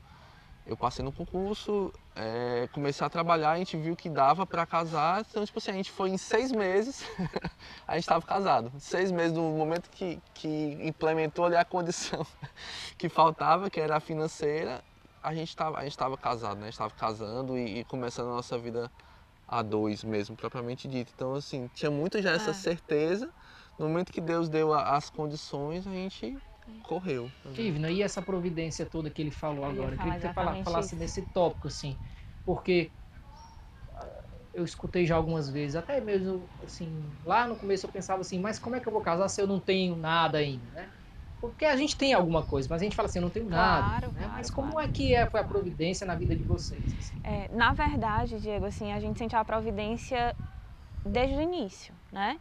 eu 0.66 0.76
passei 0.76 1.06
no 1.06 1.12
concurso, 1.12 1.94
é, 2.16 2.68
comecei 2.74 3.06
a 3.06 3.10
trabalhar, 3.10 3.52
a 3.52 3.58
gente 3.58 3.78
viu 3.78 3.96
que 3.96 4.10
dava 4.10 4.46
para 4.46 4.66
casar, 4.66 5.22
então, 5.22 5.46
tipo 5.46 5.60
assim, 5.60 5.72
a 5.72 5.76
gente 5.76 5.92
foi 5.92 6.10
em 6.10 6.18
seis 6.18 6.52
meses, 6.52 7.06
a 7.88 7.94
gente 7.94 8.04
estava 8.04 8.26
casado. 8.26 8.72
Seis 8.80 9.12
meses 9.12 9.34
do 9.34 9.42
momento 9.42 9.90
que, 9.90 10.20
que 10.34 10.78
implementou 10.82 11.46
ali 11.46 11.56
a 11.56 11.66
condição 11.66 12.26
que 12.98 13.10
faltava, 13.10 13.70
que 13.70 13.80
era 13.80 13.98
a 13.98 14.00
financeira, 14.00 14.84
a 15.26 15.34
gente 15.34 15.50
estava 15.50 16.18
casado, 16.18 16.58
né? 16.58 16.64
A 16.64 16.66
gente 16.66 16.74
estava 16.74 16.94
casando 16.94 17.58
e, 17.58 17.80
e, 17.80 17.84
começando 17.86 18.28
a 18.28 18.36
nossa 18.36 18.58
vida 18.60 18.92
a 19.48 19.62
dois 19.62 20.04
mesmo, 20.04 20.36
propriamente 20.36 20.88
dito. 20.88 21.12
Então, 21.14 21.34
assim, 21.36 21.68
tinha 21.74 21.92
muito 21.92 22.22
já 22.22 22.32
essa 22.32 22.52
é. 22.52 22.54
certeza. 22.54 23.32
No 23.78 23.88
momento 23.88 24.12
que 24.12 24.22
Deus 24.22 24.50
deu 24.50 24.74
a, 24.74 24.96
as 24.96 25.10
condições, 25.10 25.86
a 25.86 25.92
gente 25.92 26.38
correu. 26.84 27.32
Ivna, 27.58 27.92
e 27.92 28.02
essa 28.02 28.22
providência 28.22 28.86
toda 28.86 29.10
que 29.10 29.22
ele 29.22 29.32
falou 29.32 29.66
agora? 29.66 29.96
Eu 29.96 30.00
queria 30.00 30.14
que 30.16 30.22
você 30.22 30.34
falasse, 30.34 30.64
falasse 30.64 30.96
nesse 30.96 31.26
tópico, 31.28 31.68
assim, 31.68 32.00
porque 32.44 32.92
ah, 33.90 34.24
eu 34.54 34.64
escutei 34.64 35.06
já 35.06 35.16
algumas 35.16 35.50
vezes, 35.50 35.76
até 35.76 36.00
mesmo, 36.02 36.50
assim, 36.62 37.18
lá 37.24 37.48
no 37.48 37.58
começo 37.58 37.86
eu 37.86 37.92
pensava 37.92 38.22
assim, 38.22 38.40
mas 38.40 38.60
como 38.60 38.76
é 38.76 38.80
que 38.80 38.88
eu 38.88 38.94
vou 38.94 39.02
casar 39.02 39.28
se 39.30 39.42
eu 39.42 39.48
não 39.48 39.60
tenho 39.60 39.96
nada 39.96 40.38
ainda, 40.38 40.72
né? 40.72 40.94
Porque 41.40 41.66
a 41.66 41.76
gente 41.76 41.96
tem 41.96 42.14
alguma 42.14 42.44
coisa, 42.44 42.68
mas 42.70 42.82
a 42.82 42.84
gente 42.84 42.96
fala 42.96 43.08
assim, 43.08 43.20
eu 43.20 43.24
não 43.24 43.30
tenho 43.30 43.48
nada. 43.48 43.82
Claro, 43.82 44.08
né? 44.08 44.20
claro, 44.20 44.34
mas 44.34 44.50
como 44.50 44.72
claro. 44.74 44.88
é 44.88 44.92
que 44.92 45.14
é, 45.14 45.30
foi 45.30 45.40
a 45.40 45.44
providência 45.44 46.06
na 46.06 46.16
vida 46.16 46.36
de 46.36 46.44
vocês? 46.44 46.84
Assim? 46.98 47.20
É, 47.24 47.50
na 47.52 47.74
verdade, 47.74 48.40
Diego, 48.40 48.66
assim, 48.66 48.92
a 48.92 49.00
gente 49.00 49.18
sentiu 49.20 49.38
a 49.38 49.46
providência 49.46 50.36
desde 51.04 51.36
o 51.36 51.42
início, 51.42 51.94
né? 52.12 52.40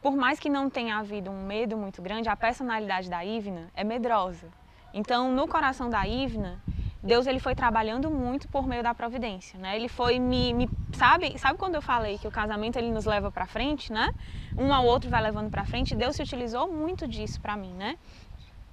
Por 0.00 0.16
mais 0.16 0.38
que 0.38 0.48
não 0.48 0.68
tenha 0.68 0.98
havido 0.98 1.30
um 1.30 1.46
medo 1.46 1.76
muito 1.76 2.02
grande, 2.02 2.28
a 2.28 2.36
personalidade 2.36 3.08
da 3.08 3.24
Ivna 3.24 3.70
é 3.74 3.84
medrosa. 3.84 4.50
Então, 4.92 5.32
no 5.32 5.46
coração 5.48 5.90
da 5.90 6.06
Ivna, 6.06 6.62
Deus 7.06 7.26
ele 7.26 7.38
foi 7.38 7.54
trabalhando 7.54 8.10
muito 8.10 8.48
por 8.48 8.66
meio 8.66 8.82
da 8.82 8.92
providência, 8.92 9.58
né? 9.58 9.76
Ele 9.76 9.88
foi 9.88 10.18
me, 10.18 10.52
me 10.52 10.68
sabe, 10.92 11.38
sabe 11.38 11.56
quando 11.56 11.76
eu 11.76 11.82
falei 11.82 12.18
que 12.18 12.26
o 12.26 12.30
casamento 12.30 12.76
ele 12.76 12.90
nos 12.90 13.04
leva 13.04 13.30
para 13.30 13.46
frente, 13.46 13.92
né? 13.92 14.10
Um 14.58 14.74
ao 14.74 14.84
outro 14.84 15.08
vai 15.08 15.22
levando 15.22 15.48
para 15.48 15.64
frente. 15.64 15.94
Deus 15.94 16.16
se 16.16 16.22
utilizou 16.22 16.66
muito 16.66 17.06
disso 17.06 17.40
para 17.40 17.56
mim, 17.56 17.72
né? 17.72 17.96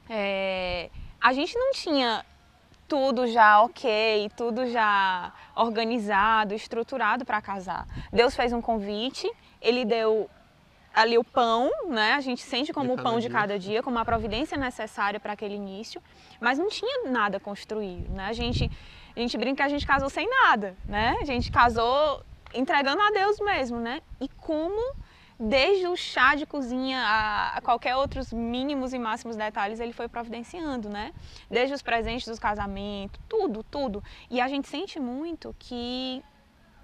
É, 0.10 0.90
a 1.22 1.32
gente 1.32 1.56
não 1.56 1.72
tinha 1.72 2.26
tudo 2.88 3.28
já 3.28 3.62
ok, 3.62 4.32
tudo 4.36 4.66
já 4.68 5.32
organizado, 5.56 6.56
estruturado 6.56 7.24
para 7.24 7.40
casar. 7.40 7.88
Deus 8.12 8.36
fez 8.36 8.52
um 8.52 8.62
convite, 8.62 9.32
ele 9.62 9.86
deu 9.86 10.28
ali 10.94 11.18
o 11.18 11.24
pão, 11.24 11.72
né? 11.90 12.14
A 12.14 12.22
gente 12.22 12.42
sente 12.42 12.72
como 12.72 12.94
o 12.94 12.98
pão 12.98 13.20
de 13.20 13.30
cada 13.30 13.58
dia, 13.58 13.82
como 13.82 13.98
a 13.98 14.06
providência 14.06 14.58
necessária 14.58 15.20
para 15.20 15.34
aquele 15.34 15.56
início, 15.56 16.02
mas 16.40 16.60
não 16.60 16.70
tinha 16.70 17.10
nada 17.10 17.40
construído, 17.40 18.10
né? 18.14 18.28
A 18.28 18.34
gente, 18.34 18.70
a 19.16 19.20
gente 19.20 19.38
brinca 19.38 19.58
que 19.58 19.64
a 19.64 19.70
gente 19.70 19.88
casou 19.88 20.10
sem 20.10 20.30
nada, 20.30 20.76
né? 20.86 21.18
A 21.22 21.26
gente 21.26 21.52
casou 21.52 22.24
entregando 22.54 23.02
a 23.02 23.10
Deus 23.10 23.40
mesmo, 23.40 23.80
né? 23.80 24.02
E 24.22 24.30
como 24.30 24.96
desde 25.40 25.88
o 25.88 25.96
chá 25.96 26.36
de 26.36 26.46
cozinha 26.46 27.00
a, 27.00 27.58
a, 27.58 27.62
qualquer 27.62 27.96
outros 27.96 28.32
mínimos 28.32 28.94
e 28.94 29.00
máximos 29.00 29.36
detalhes 29.36 29.80
ele 29.80 29.92
foi 29.92 30.08
providenciando, 30.08 30.90
né? 30.90 31.12
Desde 31.50 31.74
os 31.74 31.82
presentes 31.82 32.28
do 32.28 32.40
casamento, 32.40 33.20
tudo, 33.28 33.64
tudo. 33.64 34.04
E 34.30 34.40
a 34.40 34.48
gente 34.48 34.68
sente 34.68 35.00
muito 35.00 35.56
que 35.58 36.24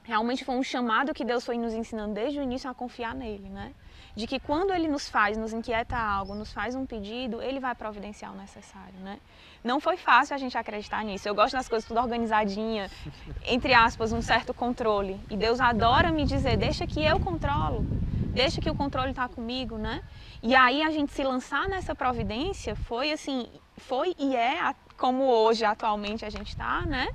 realmente 0.10 0.44
foi 0.44 0.56
um 0.56 0.63
chamado 0.63 1.13
que 1.13 1.24
Deus 1.24 1.46
foi 1.46 1.58
nos 1.58 1.74
ensinando 1.74 2.13
desde 2.16 2.39
o 2.39 2.44
início 2.44 2.68
a 2.70 2.74
confiar 2.74 3.13
nele, 3.13 3.48
né? 3.48 3.74
de 4.16 4.28
que 4.28 4.39
quando 4.39 4.74
ele 4.74 4.88
nos 4.88 5.08
faz, 5.08 5.38
nos 5.38 5.54
inquieta 5.54 5.98
algo, 5.98 6.36
nos 6.36 6.51
faz 6.51 6.75
um 6.75 6.86
pedido, 6.86 7.42
ele 7.42 7.60
vai 7.60 7.74
providenciar 7.74 8.34
o 8.34 8.36
necessário, 8.36 9.00
né? 9.00 9.18
Não 9.63 9.80
foi 9.80 9.96
fácil 9.96 10.36
a 10.36 10.38
gente 10.38 10.58
acreditar 10.58 11.04
nisso. 11.06 11.28
Eu 11.28 11.36
gosto 11.36 11.54
das 11.54 11.70
coisas 11.70 11.88
tudo 11.88 12.00
organizadinha, 12.01 12.89
entre 13.48 13.74
aspas, 13.74 14.12
um 14.12 14.22
certo 14.22 14.54
controle. 14.54 15.20
E 15.30 15.38
Deus 15.38 15.62
adora 15.62 16.12
me 16.12 16.25
dizer, 16.25 16.58
deixa 16.58 16.86
que 16.86 17.01
eu 17.01 17.18
controlo, 17.20 17.86
deixa 18.34 18.60
que 18.60 18.70
o 18.70 18.75
controle 18.75 19.12
está 19.12 19.30
comigo, 19.30 19.78
né? 19.78 20.01
E 20.42 20.56
aí 20.56 20.82
a 20.82 20.89
gente 20.89 21.13
se 21.13 21.24
lançar 21.24 21.70
nessa 21.70 21.94
providência 21.94 22.75
foi 22.75 23.12
assim, 23.12 23.48
foi 23.78 24.16
e 24.18 24.36
é 24.36 24.75
como 24.98 25.24
hoje 25.24 25.63
atualmente 25.63 26.25
a 26.25 26.30
gente 26.30 26.50
está, 26.50 26.82
né? 26.82 27.08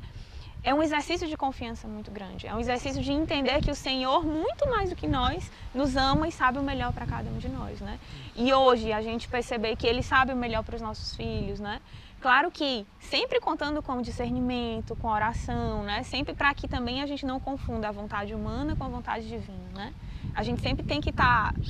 É 0.65 0.73
um 0.73 0.83
exercício 0.83 1.29
de 1.29 1.37
confiança 1.37 1.87
muito 1.87 2.11
grande. 2.11 2.47
É 2.47 2.55
um 2.55 2.59
exercício 2.59 3.03
de 3.03 3.13
entender 3.13 3.61
que 3.61 3.71
o 3.71 3.75
Senhor, 3.75 4.25
muito 4.25 4.69
mais 4.71 4.89
do 4.89 4.97
que 4.97 5.07
nós, 5.07 5.53
nos 5.75 5.95
ama 5.95 6.27
e 6.27 6.33
sabe 6.33 6.59
o 6.59 6.63
melhor 6.63 6.91
para 6.91 7.05
cada 7.07 7.29
um 7.29 7.37
de 7.37 7.51
nós, 7.51 7.81
né? 7.81 8.01
E 8.35 8.53
hoje 8.53 8.91
a 8.91 9.03
gente 9.03 9.29
perceber 9.29 9.77
que 9.77 9.87
Ele 9.87 10.03
sabe 10.03 10.33
o 10.33 10.37
melhor 10.37 10.65
para 10.65 10.75
os 10.75 10.81
nossos 10.81 11.15
filhos, 11.15 11.61
né? 11.61 11.83
Claro 12.19 12.51
que 12.51 12.87
sempre 12.99 13.39
contando 13.39 13.83
com 13.83 14.01
discernimento, 14.01 14.97
com 14.97 15.09
oração, 15.09 15.83
né? 15.83 16.03
Sempre 16.03 16.33
para 16.33 16.55
que 16.55 16.67
também 16.67 17.03
a 17.03 17.07
gente 17.07 17.27
não 17.27 17.39
confunda 17.39 17.89
a 17.89 17.93
vontade 17.93 18.35
humana 18.35 18.75
com 18.75 18.85
a 18.85 18.89
vontade 18.89 19.29
divina, 19.29 19.69
né? 19.75 19.93
A 20.35 20.43
gente 20.43 20.63
sempre 20.63 20.83
tem 20.83 20.99
que 20.99 21.11
estar 21.11 21.53
tá 21.53 21.61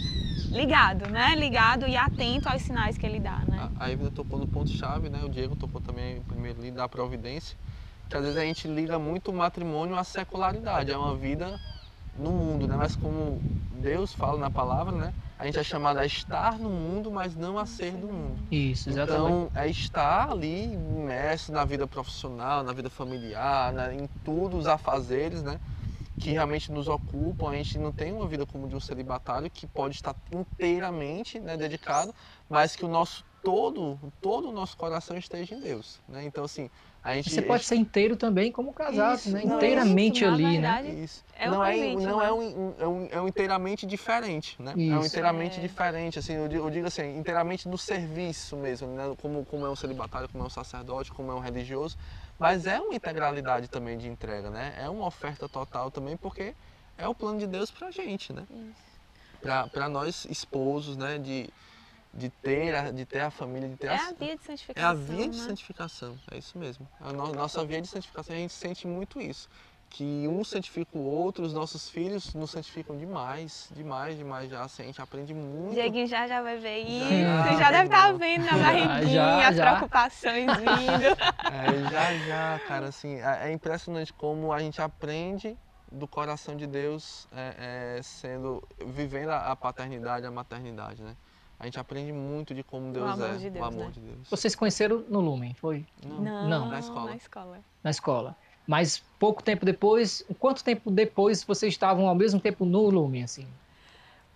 ligado, 0.53 1.11
né? 1.11 1.35
Ligado 1.35 1.89
e 1.89 1.97
atento 1.97 2.49
aos 2.49 2.63
sinais 2.63 2.97
que 2.97 3.05
ele 3.05 3.19
dá, 3.19 3.41
né? 3.49 3.69
A, 3.77 3.91
Ivna 3.91 4.13
tocou 4.13 4.39
no 4.39 4.47
ponto-chave, 4.47 5.09
né? 5.09 5.21
O 5.25 5.29
Diego 5.29 5.57
tocou 5.57 5.81
também 5.81 6.23
primeiro 6.23 6.61
ali 6.61 6.71
da 6.71 6.89
providência 6.89 7.59
que 8.15 8.19
às 8.19 8.23
vezes 8.23 8.39
a 8.39 8.45
gente 8.45 8.69
liga 8.69 8.97
muito 8.97 9.33
o 9.33 9.35
matrimônio 9.35 9.97
à 9.97 10.05
secularidade, 10.05 10.93
é 10.93 10.97
uma 10.97 11.17
vida 11.17 11.61
no 12.17 12.31
mundo, 12.31 12.69
né? 12.69 12.77
Mas 12.77 12.95
como 12.95 13.43
Deus 13.73 14.13
fala 14.13 14.39
na 14.39 14.49
palavra, 14.49 14.97
né? 14.97 15.13
A 15.37 15.45
gente 15.45 15.59
é 15.59 15.65
chamado 15.65 15.99
a 15.99 16.07
estar 16.07 16.57
no 16.57 16.71
mundo, 16.71 17.11
mas 17.11 17.35
não 17.35 17.59
a 17.59 17.67
ser 17.67 17.91
do 17.91 18.07
mundo. 18.07 18.55
Isso, 18.55 18.89
exatamente. 18.89 19.21
Então, 19.21 19.51
é 19.53 19.69
estar 19.69 20.31
ali 20.31 20.75
imerso 20.75 21.51
na 21.51 21.65
vida 21.65 21.89
profissional, 21.89 22.63
na 22.63 22.73
vida 22.73 22.89
familiar, 22.89 23.73
né? 23.73 23.93
em 23.93 24.09
todos 24.23 24.61
os 24.61 24.67
afazeres, 24.69 25.43
né? 25.43 25.59
Que 26.17 26.31
realmente 26.31 26.71
nos 26.71 26.87
ocupam. 26.87 27.51
A 27.51 27.57
gente 27.57 27.79
não 27.79 27.91
tem 27.91 28.13
uma 28.13 28.29
vida 28.29 28.47
como 28.47 28.69
de 28.69 28.77
um 28.77 28.81
celibatário 28.81 29.51
que 29.51 29.67
pode 29.67 29.97
estar 29.97 30.15
inteiramente 30.31 31.41
né, 31.41 31.57
dedicado, 31.57 32.15
mas 32.49 32.77
que 32.77 32.85
o 32.85 32.89
nosso 32.89 33.25
todo, 33.43 34.01
todo 34.21 34.49
o 34.49 34.53
nosso 34.53 34.77
coração 34.77 35.17
esteja 35.17 35.55
em 35.55 35.61
Deus, 35.61 36.01
né? 36.09 36.25
Então, 36.25 36.45
assim, 36.45 36.71
gente, 37.13 37.31
Você 37.31 37.43
pode 37.43 37.65
ser 37.65 37.75
inteiro 37.75 38.17
também 38.17 38.51
como 38.51 38.73
casado, 38.73 39.19
isso, 39.19 39.31
né? 39.31 39.43
Inteiramente 39.45 40.25
ali, 40.25 40.53
verdade, 40.53 40.89
né? 40.89 41.05
Isso. 41.05 41.23
É 41.37 41.51
não, 41.51 41.63
é, 41.63 41.95
não 41.97 42.23
é, 42.23 42.33
um, 42.33 42.75
é, 42.79 42.89
um, 42.89 43.09
é 43.11 43.21
um 43.21 43.29
inteiramente 43.29 43.87
diferente, 43.87 44.57
né? 44.59 44.73
Isso. 44.75 44.95
É 44.95 44.99
um 44.99 45.05
inteiramente 45.05 45.59
é. 45.59 45.63
diferente, 45.63 46.19
assim, 46.19 46.33
eu 46.33 46.49
digo, 46.49 46.67
eu 46.67 46.71
digo, 46.71 46.87
assim, 46.87 47.19
inteiramente 47.19 47.69
no 47.69 47.77
serviço 47.77 48.57
mesmo, 48.57 48.89
né? 48.89 49.15
Como, 49.21 49.45
como 49.45 49.67
é 49.67 49.71
um 49.71 49.77
celibatário, 49.77 50.31
como 50.31 50.45
é 50.45 50.47
um 50.47 50.51
sacerdote, 50.51 51.13
como 51.13 51.31
é 51.31 51.35
um 51.35 51.41
religioso. 51.41 51.99
Mas 52.39 52.67
é 52.67 52.81
uma 52.81 52.95
integralidade 52.95 53.69
também 53.69 53.99
de 53.99 54.09
entrega, 54.09 54.49
né? 54.49 54.75
É 54.79 54.89
uma 54.89 55.07
oferta 55.07 55.47
total 55.47 55.91
também, 55.91 56.17
porque 56.17 56.55
é 56.97 57.07
o 57.07 57.15
plano 57.15 57.39
de 57.39 57.47
Deus 57.47 57.71
pra 57.71 57.91
gente, 57.91 58.33
né? 58.33 58.47
Para 59.73 59.89
nós 59.91 60.25
esposos, 60.25 60.97
né? 60.97 61.19
De, 61.19 61.53
de 62.17 62.31
ter, 62.31 62.75
a, 62.75 62.91
de 62.91 63.05
ter 63.05 63.21
a 63.21 63.31
família, 63.31 63.69
de 63.69 63.77
ter 63.77 63.89
é 63.89 63.97
a, 63.97 64.09
a 64.09 64.13
via 64.13 64.37
de 64.37 64.45
santificação. 64.45 64.83
É 64.83 64.87
a 64.87 64.95
via 64.95 65.27
né? 65.27 65.29
de 65.29 65.37
santificação, 65.37 66.19
é 66.31 66.39
isso 66.39 66.57
mesmo. 66.57 66.89
A 67.01 67.13
no, 67.13 67.33
nossa 67.33 67.65
via 67.65 67.83
de 67.83 67.89
santificação, 67.89 68.37
a 68.37 68.39
gente 68.39 68.53
sente 68.53 68.87
muito 68.87 69.21
isso. 69.21 69.49
Que 69.91 70.27
um 70.27 70.43
santifica 70.43 70.97
o 70.97 71.05
outro, 71.05 71.45
os 71.45 71.53
nossos 71.53 71.89
filhos 71.89 72.35
nos 72.35 72.51
santificam 72.51 72.97
demais, 72.97 73.69
demais, 73.75 74.17
demais 74.17 74.51
já. 74.51 74.63
Assim, 74.63 74.83
a 74.83 74.87
gente 74.87 75.01
aprende 75.01 75.33
muito. 75.33 75.75
Dieguinho 75.75 76.07
já 76.07 76.27
já 76.27 76.43
vai 76.43 76.57
ver 76.57 76.79
isso, 76.79 77.09
já, 77.09 77.53
já 77.57 77.71
deve 77.71 77.85
estar 77.85 78.07
tá 78.07 78.13
vendo 78.13 78.45
na 78.45 78.53
barriguinha 78.53 79.07
já, 79.15 79.49
as 79.49 79.57
preocupações 79.57 80.47
vindo. 80.57 81.07
É, 81.53 81.91
já, 81.91 82.19
já, 82.27 82.61
cara, 82.67 82.87
assim, 82.87 83.21
é, 83.21 83.51
é 83.51 83.53
impressionante 83.53 84.13
como 84.13 84.53
a 84.53 84.59
gente 84.59 84.81
aprende 84.83 85.57
do 85.93 86.09
coração 86.09 86.57
de 86.57 86.67
Deus 86.67 87.29
é, 87.33 87.97
é, 87.99 88.03
sendo 88.03 88.67
vivendo 88.87 89.31
a 89.31 89.55
paternidade, 89.55 90.27
a 90.27 90.31
maternidade, 90.31 91.03
né? 91.03 91.15
A 91.59 91.65
gente 91.65 91.79
aprende 91.79 92.13
muito 92.13 92.55
de 92.55 92.63
como 92.63 92.93
Deus 92.93 93.11
amor 93.11 93.31
é, 93.31 93.37
de 93.37 93.51
Deus, 93.51 93.65
o 93.65 93.69
amor 93.69 93.85
né? 93.87 93.91
de 93.93 94.01
Deus. 94.01 94.29
Vocês 94.29 94.55
conheceram 94.55 95.05
no 95.09 95.21
Lumen, 95.21 95.55
foi? 95.55 95.87
Não, 96.05 96.21
Não. 96.49 96.69
Na 96.69 96.79
escola. 96.79 97.11
Na 97.11 97.17
escola. 97.17 97.59
Na 97.83 97.91
escola. 97.91 98.37
Mas 98.67 99.03
pouco 99.19 99.43
tempo 99.43 99.65
depois, 99.65 100.25
quanto 100.39 100.65
tempo 100.65 100.91
depois 100.91 101.45
vocês 101.45 101.73
estavam 101.73 102.09
ao 102.09 102.15
mesmo 102.15 102.41
tempo 102.41 102.65
no 102.65 102.89
Lumen, 102.89 103.23
assim? 103.25 103.47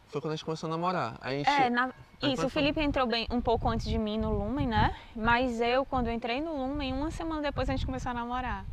Foi 0.09 0.21
quando 0.21 0.33
a 0.33 0.37
gente 0.37 0.45
começou 0.45 0.69
a 0.69 0.71
namorar. 0.71 1.19
A 1.21 1.31
gente, 1.31 1.49
É, 1.49 1.69
na- 1.69 1.93
isso, 2.23 2.47
o 2.47 2.49
Felipe 2.49 2.81
entrou 2.81 3.07
bem 3.07 3.27
um 3.31 3.41
pouco 3.41 3.69
antes 3.69 3.87
de 3.87 3.99
mim 3.99 4.19
no 4.19 4.31
Lumen, 4.33 4.67
né? 4.67 4.93
Mas 5.15 5.61
eu, 5.61 5.85
quando 5.85 6.09
eu 6.09 6.13
entrei 6.13 6.41
no 6.41 6.57
Lumen, 6.57 6.93
uma 6.93 7.11
semana 7.11 7.43
depois 7.43 7.69
a 7.69 7.73
gente 7.73 7.85
começou 7.87 8.11
a 8.11 8.15
namorar. 8.15 8.65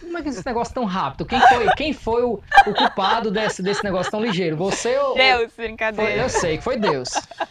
Como 0.00 0.18
é 0.18 0.22
que 0.22 0.28
esse 0.28 0.44
negócio 0.46 0.74
tão 0.74 0.84
rápido? 0.84 1.26
Quem 1.26 1.40
foi, 1.40 1.66
quem 1.74 1.92
foi 1.92 2.22
o, 2.22 2.40
o 2.66 2.74
culpado 2.74 3.30
desse, 3.30 3.62
desse 3.62 3.82
negócio 3.84 4.10
tão 4.10 4.20
ligeiro? 4.20 4.56
Você 4.56 4.96
ou. 4.98 5.14
Deus, 5.14 5.52
Foi, 5.52 5.66
brincadeira. 5.66 6.22
eu 6.22 6.28
sei 6.28 6.58
que 6.58 6.64
foi 6.64 6.78
Deus. 6.78 7.08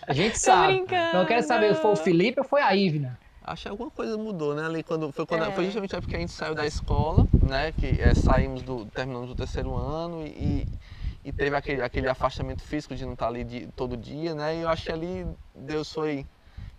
A 0.07 0.13
gente 0.13 0.37
sabe. 0.39 0.73
brincando. 0.73 1.13
Não 1.13 1.21
eu 1.21 1.27
quero 1.27 1.43
saber, 1.45 1.75
foi 1.75 1.91
o 1.91 1.95
Felipe 1.95 2.39
ou 2.39 2.45
foi 2.45 2.61
a 2.61 2.75
Ivna? 2.75 3.19
Acho 3.45 3.63
que 3.63 3.69
alguma 3.69 3.91
coisa 3.91 4.17
mudou, 4.17 4.55
né? 4.55 4.65
Ali 4.65 4.83
quando 4.83 5.11
foi, 5.11 5.25
quando, 5.25 5.43
É. 5.43 5.51
foi 5.51 5.65
justamente 5.65 5.93
a 5.93 5.97
época 5.97 6.11
que 6.11 6.15
a 6.15 6.19
gente 6.19 6.31
saiu 6.31 6.55
da 6.55 6.65
escola, 6.65 7.27
né? 7.41 7.73
Que 7.77 7.99
é, 8.01 8.13
saímos 8.15 8.61
do. 8.61 8.85
terminamos 8.85 9.29
o 9.29 9.35
terceiro 9.35 9.75
ano 9.75 10.25
e, 10.25 10.65
e 11.25 11.31
teve 11.33 11.53
aquele, 11.55 11.81
aquele 11.81 12.07
afastamento 12.07 12.61
físico 12.63 12.95
de 12.95 13.05
não 13.05 13.13
estar 13.13 13.27
ali 13.27 13.43
de, 13.43 13.67
todo 13.75 13.97
dia, 13.97 14.33
né? 14.33 14.55
E 14.55 14.61
eu 14.61 14.69
acho 14.69 14.85
que 14.85 14.91
ali 14.93 15.27
Deus 15.53 15.91
foi. 15.91 16.25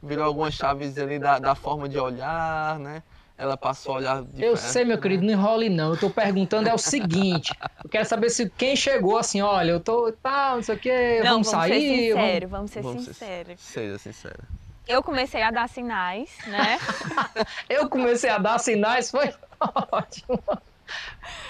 virou 0.03 0.25
algumas 0.25 0.55
chaves 0.55 0.97
ali 0.97 1.19
da, 1.19 1.39
da 1.39 1.55
forma 1.55 1.87
de 1.87 1.99
olhar, 1.99 2.79
né? 2.79 3.03
Ela 3.37 3.57
passou 3.57 3.95
a 3.95 3.97
olhar 3.99 4.23
de 4.23 4.45
Eu 4.45 4.53
perto, 4.53 4.65
sei, 4.65 4.85
meu 4.85 4.97
né? 4.97 5.03
querido, 5.03 5.25
não 5.25 5.33
enrole 5.33 5.69
não. 5.69 5.91
Eu 5.91 5.97
tô 5.97 6.09
perguntando 6.11 6.69
é 6.69 6.75
o 6.75 6.79
seguinte. 6.79 7.53
Eu 7.83 7.91
quero 7.91 8.05
saber 8.05 8.31
se 8.31 8.49
quem 8.51 8.77
chegou 8.77 9.19
assim, 9.19 9.41
olha, 9.43 9.73
eu 9.73 9.81
tô 9.81 10.13
tal, 10.23 10.57
não 10.57 10.63
sei 10.63 10.77
o 10.77 10.79
quê, 10.79 11.21
Não, 11.25 11.43
vamos, 11.43 11.47
vamos 11.51 11.67
ser 11.67 11.69
sair. 11.69 12.13
vamos- 12.13 12.27
sinceros, 12.31 12.51
vamos 12.51 12.71
ser 12.71 12.83
Vamos 12.83 13.05
ser- 13.05 13.15
sinceros. 13.15 13.61
Seja 13.61 13.99
sincera. 13.99 14.49
Eu 14.87 15.03
comecei 15.03 15.43
a 15.43 15.51
dar 15.51 15.69
sinais, 15.69 16.31
né? 16.47 16.77
Eu 17.69 17.89
comecei 17.89 18.31
a 18.31 18.39
dar 18.39 18.59
sinais, 18.59 19.11
foi 19.11 19.33
ótimo. 19.91 20.43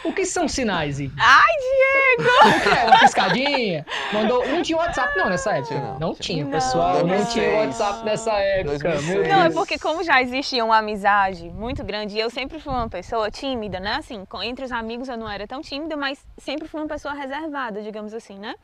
O 0.04 0.12
que 0.12 0.24
são 0.24 0.46
sinais? 0.46 0.98
Ai, 1.00 1.06
Diego! 1.06 2.30
O 2.56 2.60
que 2.60 2.68
é? 2.68 2.84
Uma 2.84 2.98
piscadinha? 2.98 3.86
Mandou. 4.12 4.46
Não 4.46 4.62
tinha 4.62 4.78
WhatsApp, 4.78 5.16
não, 5.18 5.30
nessa 5.30 5.52
época. 5.56 5.74
Não. 5.74 5.98
Não 5.98 6.14
Tinha. 6.14 6.44
Não. 6.44 6.50
pessoal. 6.50 6.98
Não 6.98 7.08
2006. 7.08 7.32
tinha 7.32 7.50
WhatsApp 7.60 8.04
nessa 8.04 8.32
época. 8.32 8.88
2006. 8.90 9.06
Meu 9.08 9.28
Não, 9.28 9.44
é 9.44 9.50
porque 9.50 9.78
como 9.78 10.04
já 10.04 10.20
existia 10.20 10.64
uma 10.64 10.78
amizade 10.78 11.50
muito 11.50 11.82
grande, 11.82 12.16
e 12.16 12.20
eu 12.20 12.28
sempre 12.28 12.58
fui 12.58 12.72
uma 12.72 12.88
pessoa 12.88 13.30
tímida, 13.30 13.80
né? 13.80 13.96
Assim, 13.96 14.24
entre 14.42 14.64
os 14.64 14.72
amigos 14.72 15.08
eu 15.08 15.16
não 15.16 15.28
era 15.28 15.46
tão 15.46 15.62
tímida, 15.62 15.96
mas 15.96 16.24
sempre 16.38 16.68
fui 16.68 16.80
uma 16.80 16.88
pessoa 16.88 17.14
reservada, 17.14 17.82
digamos 17.82 18.12
assim, 18.12 18.38
né? 18.38 18.54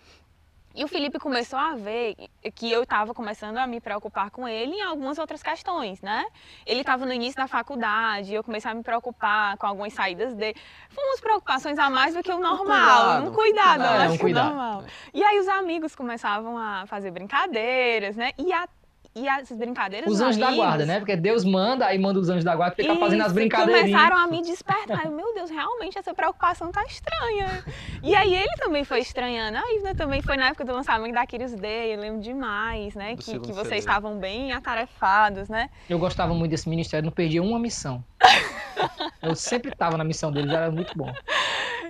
E 0.74 0.84
o 0.84 0.88
Felipe 0.88 1.18
começou 1.18 1.58
a 1.58 1.74
ver 1.74 2.14
que 2.54 2.70
eu 2.70 2.84
estava 2.84 3.12
começando 3.12 3.58
a 3.58 3.66
me 3.66 3.80
preocupar 3.80 4.30
com 4.30 4.46
ele 4.46 4.74
em 4.74 4.82
algumas 4.82 5.18
outras 5.18 5.42
questões, 5.42 6.00
né? 6.00 6.24
Ele 6.64 6.80
estava 6.80 7.04
no 7.04 7.12
início 7.12 7.36
da 7.36 7.48
faculdade, 7.48 8.32
eu 8.32 8.44
comecei 8.44 8.70
a 8.70 8.74
me 8.74 8.82
preocupar 8.82 9.56
com 9.56 9.66
algumas 9.66 9.92
saídas 9.92 10.34
dele. 10.34 10.56
Umas 10.96 11.20
preocupações 11.20 11.76
a 11.78 11.90
mais 11.90 12.14
do 12.14 12.22
que 12.22 12.30
o 12.30 12.38
normal, 12.38 12.64
cuidado, 12.66 13.30
um 13.30 13.34
cuidado, 13.34 13.78
cuidado. 13.78 13.82
É, 13.82 13.96
acho 13.96 14.08
um 14.08 14.12
que 14.12 14.22
cuidado. 14.22 14.48
normal. 14.48 14.84
E 15.12 15.24
aí 15.24 15.38
os 15.40 15.48
amigos 15.48 15.96
começavam 15.96 16.56
a 16.56 16.86
fazer 16.86 17.10
brincadeiras, 17.10 18.14
né? 18.14 18.30
E, 18.38 18.52
a, 18.52 18.68
e 19.14 19.28
as 19.28 19.50
brincadeiras 19.50 20.10
Os 20.10 20.20
anjos 20.20 20.36
da 20.36 20.46
amigos- 20.48 20.64
guarda, 20.64 20.86
né? 20.86 20.98
Porque 21.00 21.16
Deus 21.16 21.44
manda, 21.44 21.84
aí 21.86 21.98
manda 21.98 22.18
os 22.20 22.28
anjos 22.28 22.44
da 22.44 22.54
guarda 22.54 22.76
ficar 22.76 22.96
fazendo 22.96 23.20
as 23.22 23.26
isso, 23.26 23.34
brincadeirinhas. 23.34 23.90
começaram 23.90 24.16
a 24.16 24.26
me 24.28 24.40
despertar. 24.42 25.04
Eu, 25.06 25.10
meu 25.12 25.34
Deus, 25.34 25.50
realmente 25.50 25.98
essa 25.98 26.14
preocupação 26.14 26.70
tá 26.70 26.82
estranha. 26.84 27.64
E 28.02 28.14
aí 28.14 28.34
ele 28.34 28.52
também 28.56 28.84
foi 28.84 29.00
estranhando. 29.00 29.58
A 29.58 29.72
Ivna 29.74 29.94
também 29.94 30.22
foi 30.22 30.36
na 30.36 30.48
época 30.48 30.64
do 30.64 30.72
lançamento 30.72 31.12
da 31.12 31.26
Curious 31.26 31.54
Day, 31.54 31.94
eu 31.94 32.00
lembro 32.00 32.20
demais, 32.20 32.94
né? 32.94 33.14
Do 33.16 33.22
Que, 33.22 33.38
que 33.40 33.48
vocês 33.52 33.66
CD. 33.68 33.76
estavam 33.78 34.18
bem 34.18 34.52
atarefados, 34.52 35.48
né? 35.48 35.68
Eu 35.88 35.98
gostava 35.98 36.32
muito 36.32 36.50
desse 36.52 36.68
ministério, 36.68 37.04
não 37.04 37.12
perdia 37.12 37.42
uma 37.42 37.58
missão. 37.58 38.04
Eu 39.22 39.34
sempre 39.34 39.74
tava 39.74 39.98
na 39.98 40.04
missão 40.04 40.30
deles, 40.32 40.50
era 40.52 40.70
muito 40.70 40.96
bom. 40.96 41.12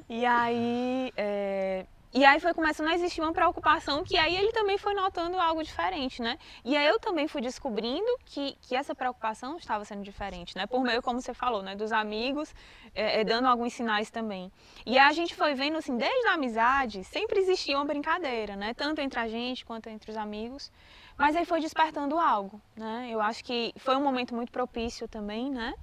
E 0.08 0.24
aí. 0.26 1.12
é, 1.16 1.84
E 2.12 2.24
aí 2.24 2.40
foi 2.40 2.52
começando 2.52 2.88
a 2.88 2.94
existir 2.94 3.20
uma 3.20 3.32
preocupação 3.32 4.02
que 4.02 4.16
aí 4.16 4.36
ele 4.36 4.50
também 4.50 4.76
foi 4.76 4.94
notando 4.94 5.38
algo 5.38 5.62
diferente, 5.62 6.20
né? 6.20 6.38
E 6.64 6.76
aí 6.76 6.84
eu 6.84 6.98
também 6.98 7.28
fui 7.28 7.40
descobrindo 7.40 8.18
que, 8.24 8.56
que 8.62 8.74
essa 8.74 8.96
preocupação 8.96 9.56
estava 9.56 9.84
sendo 9.84 10.02
diferente, 10.02 10.56
né? 10.56 10.66
Por 10.66 10.82
meio, 10.82 11.00
como 11.02 11.20
você 11.20 11.32
falou, 11.32 11.62
né? 11.62 11.76
Dos 11.76 11.92
amigos, 11.92 12.52
é, 12.96 13.20
é, 13.20 13.24
dando 13.24 13.46
alguns 13.46 13.74
sinais 13.74 14.10
também. 14.10 14.50
E 14.84 14.98
aí 14.98 15.08
a 15.08 15.12
gente 15.12 15.36
foi 15.36 15.54
vendo, 15.54 15.78
assim, 15.78 15.96
desde 15.96 16.26
a 16.26 16.34
amizade, 16.34 17.04
sempre 17.04 17.38
existia 17.38 17.76
uma 17.76 17.84
brincadeira, 17.84 18.56
né? 18.56 18.74
Tanto 18.74 19.00
entre 19.00 19.20
a 19.20 19.28
gente 19.28 19.64
quanto 19.64 19.88
entre 19.88 20.10
os 20.10 20.16
amigos. 20.16 20.72
Mas 21.16 21.36
aí 21.36 21.44
foi 21.44 21.60
despertando 21.60 22.18
algo, 22.18 22.60
né? 22.74 23.08
Eu 23.08 23.20
acho 23.20 23.44
que 23.44 23.72
foi 23.76 23.94
um 23.94 24.02
momento 24.02 24.34
muito 24.34 24.50
propício 24.50 25.06
também, 25.06 25.48
né? 25.48 25.74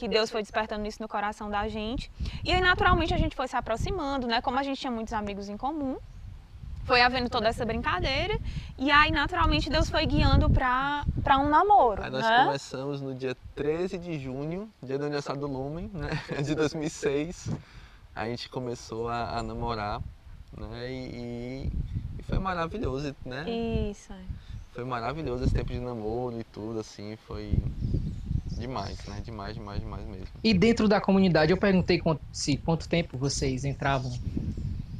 Que 0.00 0.08
Deus 0.08 0.30
foi 0.30 0.40
despertando 0.40 0.88
isso 0.88 1.02
no 1.02 1.06
coração 1.06 1.50
da 1.50 1.68
gente. 1.68 2.10
E 2.42 2.50
aí, 2.50 2.58
naturalmente, 2.62 3.12
a 3.12 3.18
gente 3.18 3.36
foi 3.36 3.46
se 3.46 3.54
aproximando, 3.54 4.26
né? 4.26 4.40
Como 4.40 4.58
a 4.58 4.62
gente 4.62 4.80
tinha 4.80 4.90
muitos 4.90 5.12
amigos 5.12 5.50
em 5.50 5.58
comum, 5.58 5.98
foi 6.86 7.02
havendo 7.02 7.28
toda 7.28 7.48
essa 7.48 7.66
brincadeira. 7.66 8.34
E 8.78 8.90
aí, 8.90 9.12
naturalmente, 9.12 9.68
Deus 9.68 9.90
foi 9.90 10.06
guiando 10.06 10.48
para 10.48 11.04
um 11.38 11.50
namoro, 11.50 12.02
Aí 12.02 12.08
nós 12.08 12.24
né? 12.24 12.44
começamos 12.46 13.02
no 13.02 13.14
dia 13.14 13.36
13 13.54 13.98
de 13.98 14.18
junho, 14.18 14.70
dia 14.82 14.96
do 14.96 15.04
aniversário 15.04 15.38
do 15.38 15.46
Lumen, 15.46 15.90
né? 15.92 16.08
De 16.42 16.54
2006. 16.54 17.50
A 18.16 18.24
gente 18.24 18.48
começou 18.48 19.06
a, 19.06 19.36
a 19.38 19.42
namorar, 19.42 20.00
né? 20.56 20.90
E, 20.90 21.70
e 22.18 22.22
foi 22.22 22.38
maravilhoso, 22.38 23.14
né? 23.26 23.44
Isso. 23.50 24.14
é. 24.14 24.20
Foi 24.72 24.84
maravilhoso 24.84 25.44
esse 25.44 25.52
tempo 25.52 25.70
de 25.70 25.78
namoro 25.78 26.40
e 26.40 26.44
tudo, 26.44 26.80
assim, 26.80 27.16
foi 27.26 27.58
demais, 28.60 29.04
né? 29.06 29.20
Demais, 29.20 29.54
demais, 29.54 29.80
demais 29.80 30.06
mesmo. 30.06 30.34
E 30.42 30.54
dentro 30.54 30.88
da 30.88 31.00
comunidade, 31.00 31.52
eu 31.52 31.58
perguntei 31.58 31.98
quanto, 31.98 32.22
se 32.32 32.56
quanto 32.56 32.88
tempo 32.88 33.18
vocês 33.18 33.64
entravam 33.64 34.10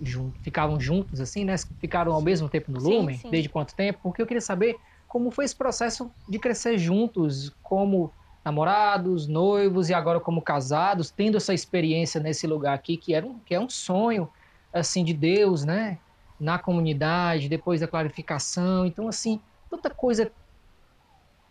juntos, 0.01 0.41
ficavam 0.43 0.79
juntos, 0.81 1.21
assim, 1.21 1.45
né? 1.45 1.55
Ficaram 1.79 2.13
ao 2.13 2.23
mesmo 2.23 2.49
tempo 2.49 2.71
no 2.71 2.81
Sim, 2.81 2.85
Lumen? 3.01 3.17
sim. 3.17 3.31
Desde 3.31 3.49
quanto 3.49 3.75
tempo? 3.75 4.01
Porque 4.03 4.23
eu 4.23 4.27
queria 4.27 4.41
saber 4.41 4.79
como 5.09 5.31
foi 5.31 5.45
esse 5.45 5.57
processo 5.57 6.11
de 6.29 6.39
crescer 6.39 6.79
juntos, 6.79 7.51
como 7.63 8.13
namorados, 8.45 9.27
noivos 9.29 9.91
e 9.91 9.95
agora 9.95 10.21
como 10.21 10.41
casados, 10.43 11.11
tendo 11.11 11.37
essa 11.37 11.53
experiência 11.53 12.21
nesse 12.21 12.47
lugar 12.47 12.75
aqui, 12.75 12.97
que, 12.97 13.15
era 13.15 13.27
um, 13.27 13.39
que 13.41 13.55
é 13.55 13.61
um 13.61 13.69
sonho, 13.69 14.31
assim, 14.73 15.05
de 15.05 15.13
Deus, 15.13 15.65
né? 15.65 16.01
Na 16.39 16.59
comunidade, 16.59 17.49
depois 17.49 17.81
da 17.81 17.89
clarificação. 17.89 18.87
Então, 18.87 19.09
assim, 19.09 19.43
tanta 19.71 19.91
coisa 19.91 20.33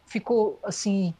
ficou, 0.06 0.60
assim, 0.64 1.14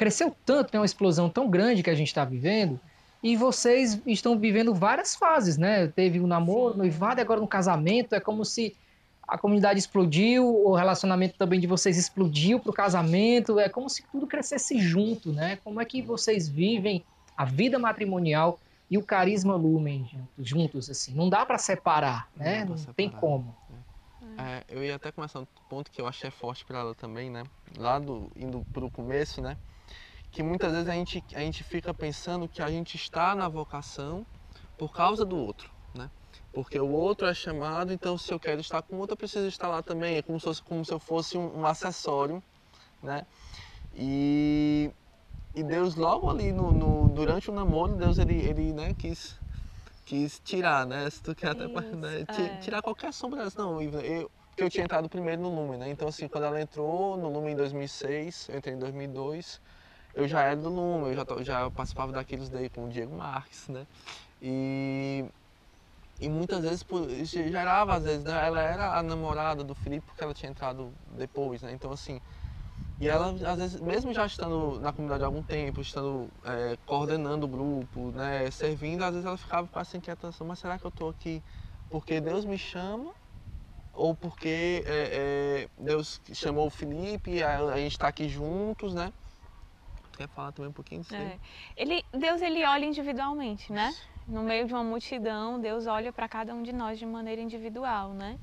cresceu 0.00 0.34
tanto, 0.46 0.72
né? 0.72 0.80
Uma 0.80 0.86
explosão 0.86 1.28
tão 1.28 1.50
grande 1.50 1.82
que 1.82 1.90
a 1.90 1.94
gente 1.94 2.08
está 2.08 2.24
vivendo. 2.24 2.80
E 3.22 3.36
vocês 3.36 4.00
estão 4.06 4.38
vivendo 4.38 4.74
várias 4.74 5.14
fases, 5.14 5.58
né? 5.58 5.88
Teve 5.88 6.18
o 6.20 6.26
namoro, 6.26 6.72
Sim. 6.72 6.78
noivado, 6.78 7.20
e 7.20 7.22
agora 7.22 7.38
no 7.38 7.46
casamento. 7.46 8.14
É 8.14 8.20
como 8.20 8.42
se 8.42 8.74
a 9.28 9.36
comunidade 9.36 9.78
explodiu, 9.78 10.48
o 10.48 10.74
relacionamento 10.74 11.36
também 11.36 11.60
de 11.60 11.66
vocês 11.66 11.98
explodiu 11.98 12.58
para 12.58 12.70
o 12.70 12.72
casamento. 12.72 13.60
É 13.60 13.68
como 13.68 13.90
se 13.90 14.02
tudo 14.10 14.26
crescesse 14.26 14.78
junto, 14.78 15.34
né? 15.34 15.58
Como 15.62 15.78
é 15.82 15.84
que 15.84 16.00
vocês 16.00 16.48
vivem 16.48 17.04
a 17.36 17.44
vida 17.44 17.78
matrimonial 17.78 18.58
e 18.90 18.96
o 18.96 19.02
carisma 19.02 19.54
lumen 19.54 20.08
juntos, 20.38 20.88
assim? 20.88 21.12
Não 21.12 21.28
dá 21.28 21.44
para 21.44 21.58
separar, 21.58 22.26
né? 22.34 22.64
Não 22.64 22.74
Não, 22.74 22.94
tem 22.94 23.08
separar. 23.08 23.20
como. 23.20 23.54
É, 24.38 24.64
eu 24.66 24.82
ia 24.82 24.96
até 24.96 25.12
começar 25.12 25.40
um 25.40 25.46
ponto 25.68 25.90
que 25.90 26.00
eu 26.00 26.06
achei 26.06 26.30
forte 26.30 26.64
para 26.64 26.78
ela 26.78 26.94
também, 26.94 27.28
né? 27.28 27.44
Lá 27.76 27.98
do, 27.98 28.32
indo 28.34 28.64
pro 28.72 28.90
começo, 28.90 29.42
né? 29.42 29.58
Que 30.30 30.42
muitas 30.42 30.72
vezes 30.72 30.88
a 30.88 30.94
gente, 30.94 31.22
a 31.34 31.40
gente 31.40 31.64
fica 31.64 31.92
pensando 31.92 32.48
que 32.48 32.62
a 32.62 32.68
gente 32.70 32.94
está 32.96 33.34
na 33.34 33.48
vocação 33.48 34.26
por 34.76 34.92
causa 34.92 35.24
do 35.24 35.36
outro, 35.36 35.70
né? 35.94 36.10
Porque 36.52 36.78
o 36.78 36.88
outro 36.90 37.26
é 37.26 37.34
chamado, 37.34 37.92
então 37.92 38.16
se 38.16 38.32
eu 38.32 38.38
quero 38.38 38.60
estar 38.60 38.82
com 38.82 38.96
o 38.96 38.98
outro, 39.00 39.14
eu 39.14 39.18
preciso 39.18 39.46
estar 39.48 39.68
lá 39.68 39.82
também. 39.82 40.16
É 40.16 40.22
como 40.22 40.38
se, 40.38 40.44
fosse- 40.46 40.62
como 40.62 40.84
se 40.84 40.92
eu 40.92 41.00
fosse 41.00 41.36
um, 41.36 41.60
um 41.60 41.66
acessório, 41.66 42.42
né? 43.02 43.26
E, 43.92 44.92
e 45.54 45.64
Deus 45.64 45.96
logo 45.96 46.30
ali 46.30 46.52
no, 46.52 46.72
no- 46.72 47.14
durante 47.14 47.50
o 47.50 47.54
namoro, 47.54 47.96
Deus 47.96 48.18
ele, 48.18 48.40
ele 48.42 48.72
né, 48.72 48.94
quis 48.94 49.40
quis 50.04 50.40
tirar, 50.40 50.86
né? 50.86 51.08
Se 51.10 51.22
tu 51.22 51.34
quer 51.34 51.50
até 51.50 51.66
né, 51.96 52.26
é. 52.28 52.56
tirar 52.58 52.82
qualquer 52.82 53.12
sombra. 53.12 53.48
Não, 53.56 53.80
eu, 53.82 54.30
porque 54.50 54.64
eu 54.64 54.70
tinha 54.70 54.84
entrado 54.84 55.08
primeiro 55.08 55.42
no 55.42 55.54
Lumen, 55.54 55.78
né? 55.78 55.90
Então, 55.90 56.08
assim, 56.08 56.28
quando 56.28 56.44
ela 56.44 56.60
entrou 56.60 57.16
no 57.16 57.28
Lumen 57.30 57.52
em 57.52 57.56
2006, 57.56 58.48
eu 58.48 58.58
entrei 58.58 58.74
em 58.74 58.78
2002, 58.78 59.60
eu 60.14 60.28
já 60.28 60.42
era 60.42 60.56
do 60.56 60.68
Lumen, 60.68 61.10
eu 61.12 61.14
já, 61.16 61.44
já 61.44 61.70
participava 61.70 62.12
daqueles 62.12 62.48
daí 62.50 62.68
com 62.70 62.86
o 62.86 62.88
Diego 62.88 63.16
Marques, 63.16 63.68
né? 63.68 63.86
E, 64.40 65.24
e 66.20 66.28
muitas 66.28 66.62
vezes 66.62 66.82
por- 66.82 67.08
gerava, 67.24 67.96
às 67.96 68.04
vezes, 68.04 68.24
né? 68.24 68.32
ela 68.46 68.60
era 68.62 68.98
a 68.98 69.02
namorada 69.02 69.64
do 69.64 69.74
Felipe 69.74 70.06
porque 70.06 70.22
ela 70.24 70.34
tinha 70.34 70.50
entrado 70.50 70.94
depois, 71.16 71.62
né? 71.62 71.72
Então, 71.72 71.90
assim, 71.92 72.20
e 73.00 73.08
ela, 73.08 73.28
às 73.50 73.58
vezes, 73.58 73.80
mesmo 73.80 74.12
já 74.12 74.26
estando 74.26 74.78
na 74.80 74.92
comunidade 74.92 75.24
há 75.24 75.26
algum 75.26 75.42
tempo, 75.42 75.80
estando 75.80 76.30
é, 76.44 76.76
coordenando 76.86 77.46
o 77.46 77.48
grupo, 77.48 78.12
né, 78.12 78.50
servindo, 78.50 79.02
às 79.04 79.12
vezes 79.12 79.26
ela 79.26 79.38
ficava 79.38 79.68
com 79.68 79.80
essa 79.80 79.96
inquietação, 79.96 80.46
mas 80.46 80.58
será 80.60 80.78
que 80.78 80.84
eu 80.86 80.90
estou 80.90 81.08
aqui 81.10 81.42
porque 81.88 82.20
Deus 82.20 82.44
me 82.44 82.58
chama 82.58 83.12
ou 83.92 84.16
porque 84.16 84.82
é, 84.86 85.64
é, 85.64 85.68
Deus 85.78 86.20
chamou 86.34 86.66
o 86.66 86.70
Felipe, 86.70 87.42
a, 87.42 87.58
a 87.74 87.78
gente 87.78 87.92
está 87.92 88.08
aqui 88.08 88.28
juntos, 88.28 88.94
né? 88.94 89.12
Quer 90.20 90.28
falar 90.28 90.52
também 90.52 90.68
um 90.68 90.72
pouquinho 90.74 91.00
disso 91.00 91.14
é. 91.14 91.38
ele, 91.74 92.04
Deus 92.12 92.42
ele 92.42 92.62
olha 92.66 92.84
individualmente, 92.84 93.72
né? 93.72 93.90
No 94.28 94.42
meio 94.42 94.66
de 94.66 94.74
uma 94.74 94.84
multidão, 94.84 95.58
Deus 95.58 95.86
olha 95.86 96.12
para 96.12 96.28
cada 96.28 96.52
um 96.54 96.62
de 96.62 96.74
nós 96.74 96.98
de 96.98 97.06
maneira 97.06 97.40
individual, 97.40 98.10
né? 98.12 98.38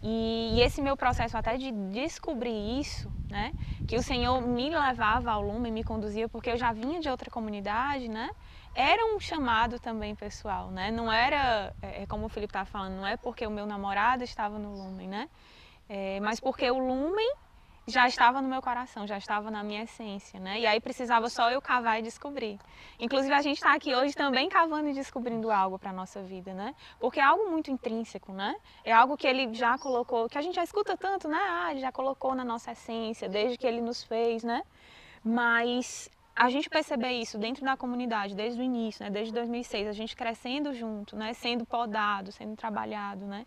E, 0.00 0.52
e, 0.54 0.62
esse 0.62 0.80
meu 0.80 0.96
processo 0.96 1.36
até 1.36 1.56
de 1.56 1.72
descobrir 1.90 2.78
isso, 2.78 3.12
né? 3.28 3.52
Que 3.88 3.96
o 3.96 4.02
Senhor 4.04 4.40
me 4.40 4.70
levava 4.70 5.32
ao 5.32 5.42
lume, 5.42 5.68
me 5.72 5.82
conduzia, 5.82 6.28
porque 6.28 6.50
eu 6.50 6.56
já 6.56 6.72
vinha 6.72 7.00
de 7.00 7.08
outra 7.08 7.28
comunidade, 7.28 8.06
né? 8.06 8.30
Era 8.72 9.04
um 9.12 9.18
chamado 9.18 9.80
também 9.80 10.14
pessoal, 10.14 10.70
né? 10.70 10.92
Não 10.92 11.12
era, 11.12 11.74
é, 11.82 12.02
é 12.02 12.06
como 12.06 12.26
o 12.26 12.28
Felipe 12.28 12.50
estava 12.50 12.66
falando, 12.66 12.94
não 12.94 13.06
é 13.06 13.16
porque 13.16 13.44
o 13.44 13.50
meu 13.50 13.66
namorado 13.66 14.22
estava 14.22 14.60
no 14.60 14.76
lumen, 14.76 15.08
né? 15.08 15.28
É, 15.88 16.20
mas 16.20 16.38
porque 16.38 16.70
o 16.70 16.78
lumen 16.78 17.34
já 17.86 18.08
estava 18.08 18.42
no 18.42 18.48
meu 18.48 18.60
coração, 18.60 19.06
já 19.06 19.16
estava 19.16 19.48
na 19.48 19.62
minha 19.62 19.84
essência, 19.84 20.40
né? 20.40 20.58
E 20.58 20.66
aí 20.66 20.80
precisava 20.80 21.28
só 21.28 21.50
eu 21.50 21.62
cavar 21.62 22.00
e 22.00 22.02
descobrir. 22.02 22.58
Inclusive 22.98 23.32
a 23.32 23.40
gente 23.40 23.58
está 23.58 23.74
aqui 23.74 23.94
hoje 23.94 24.12
também 24.12 24.48
cavando 24.48 24.88
e 24.88 24.92
descobrindo 24.92 25.50
algo 25.52 25.78
para 25.78 25.92
nossa 25.92 26.20
vida, 26.20 26.52
né? 26.52 26.74
Porque 26.98 27.20
é 27.20 27.22
algo 27.22 27.48
muito 27.48 27.70
intrínseco, 27.70 28.32
né? 28.32 28.56
É 28.84 28.92
algo 28.92 29.16
que 29.16 29.26
ele 29.26 29.54
já 29.54 29.78
colocou, 29.78 30.28
que 30.28 30.36
a 30.36 30.40
gente 30.42 30.56
já 30.56 30.64
escuta 30.64 30.96
tanto, 30.96 31.28
né? 31.28 31.38
Ah, 31.40 31.70
ele 31.70 31.80
já 31.80 31.92
colocou 31.92 32.34
na 32.34 32.44
nossa 32.44 32.72
essência, 32.72 33.28
desde 33.28 33.56
que 33.56 33.66
ele 33.66 33.80
nos 33.80 34.02
fez, 34.02 34.42
né? 34.42 34.64
Mas 35.22 36.10
a 36.34 36.50
gente 36.50 36.68
perceber 36.68 37.12
isso 37.12 37.38
dentro 37.38 37.64
da 37.64 37.76
comunidade, 37.76 38.34
desde 38.34 38.60
o 38.60 38.64
início, 38.64 39.04
né? 39.04 39.10
Desde 39.10 39.32
2006, 39.32 39.86
a 39.86 39.92
gente 39.92 40.16
crescendo 40.16 40.74
junto, 40.74 41.14
né? 41.14 41.32
Sendo 41.34 41.64
podado, 41.64 42.32
sendo 42.32 42.56
trabalhado, 42.56 43.24
né? 43.26 43.46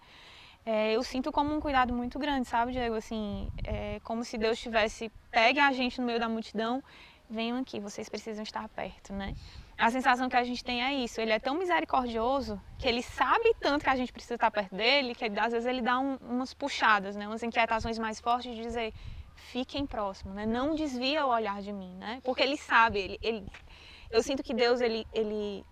É, 0.66 0.94
eu 0.94 1.04
sinto 1.04 1.32
como 1.32 1.54
um 1.56 1.60
cuidado 1.60 1.94
muito 1.94 2.20
grande, 2.20 2.48
sabe, 2.48 2.72
Diego? 2.72 2.96
Assim, 2.96 3.52
é 3.64 4.00
como 4.04 4.24
se 4.24 4.38
Deus 4.38 4.60
tivesse, 4.60 5.12
pegue 5.32 5.60
a 5.60 5.72
gente 5.72 6.00
no 6.00 6.06
meio 6.06 6.20
da 6.20 6.30
multidão, 6.30 6.84
venham 7.30 7.60
aqui, 7.60 7.80
vocês 7.80 8.10
precisam 8.10 8.44
estar 8.44 8.68
perto, 8.70 9.14
né? 9.14 9.36
A 9.78 9.90
sensação 9.92 10.28
que 10.28 10.36
a 10.36 10.44
gente 10.44 10.64
tem 10.64 10.84
é 10.84 10.94
isso, 10.94 11.22
ele 11.22 11.32
é 11.32 11.40
tão 11.40 11.58
misericordioso 11.58 12.62
que 12.78 12.88
ele 12.88 13.02
sabe 13.02 13.56
tanto 13.62 13.84
que 13.84 13.90
a 13.90 13.96
gente 13.96 14.12
precisa 14.12 14.36
estar 14.36 14.52
perto 14.52 14.76
dele, 14.76 15.16
que 15.16 15.24
às 15.26 15.54
vezes 15.54 15.66
ele 15.66 15.82
dá 15.82 16.00
um, 16.00 16.18
umas 16.18 16.54
puxadas, 16.54 17.16
né? 17.16 17.28
umas 17.28 17.44
inquietações 17.44 17.98
mais 17.98 18.20
fortes 18.20 18.54
de 18.54 18.62
dizer, 18.62 18.94
fiquem 19.36 19.88
próximos, 19.88 20.36
né? 20.36 20.46
não 20.46 20.76
desvia 20.76 21.26
o 21.26 21.30
olhar 21.30 21.62
de 21.62 21.72
mim, 21.72 21.96
né? 21.96 22.20
porque 22.26 22.44
ele 22.44 22.58
sabe, 22.58 23.00
ele, 23.00 23.20
ele... 23.22 23.48
eu 24.12 24.22
sinto 24.22 24.44
que 24.44 24.54
Deus, 24.54 24.82
ele, 24.82 25.08
ele, 25.14 25.64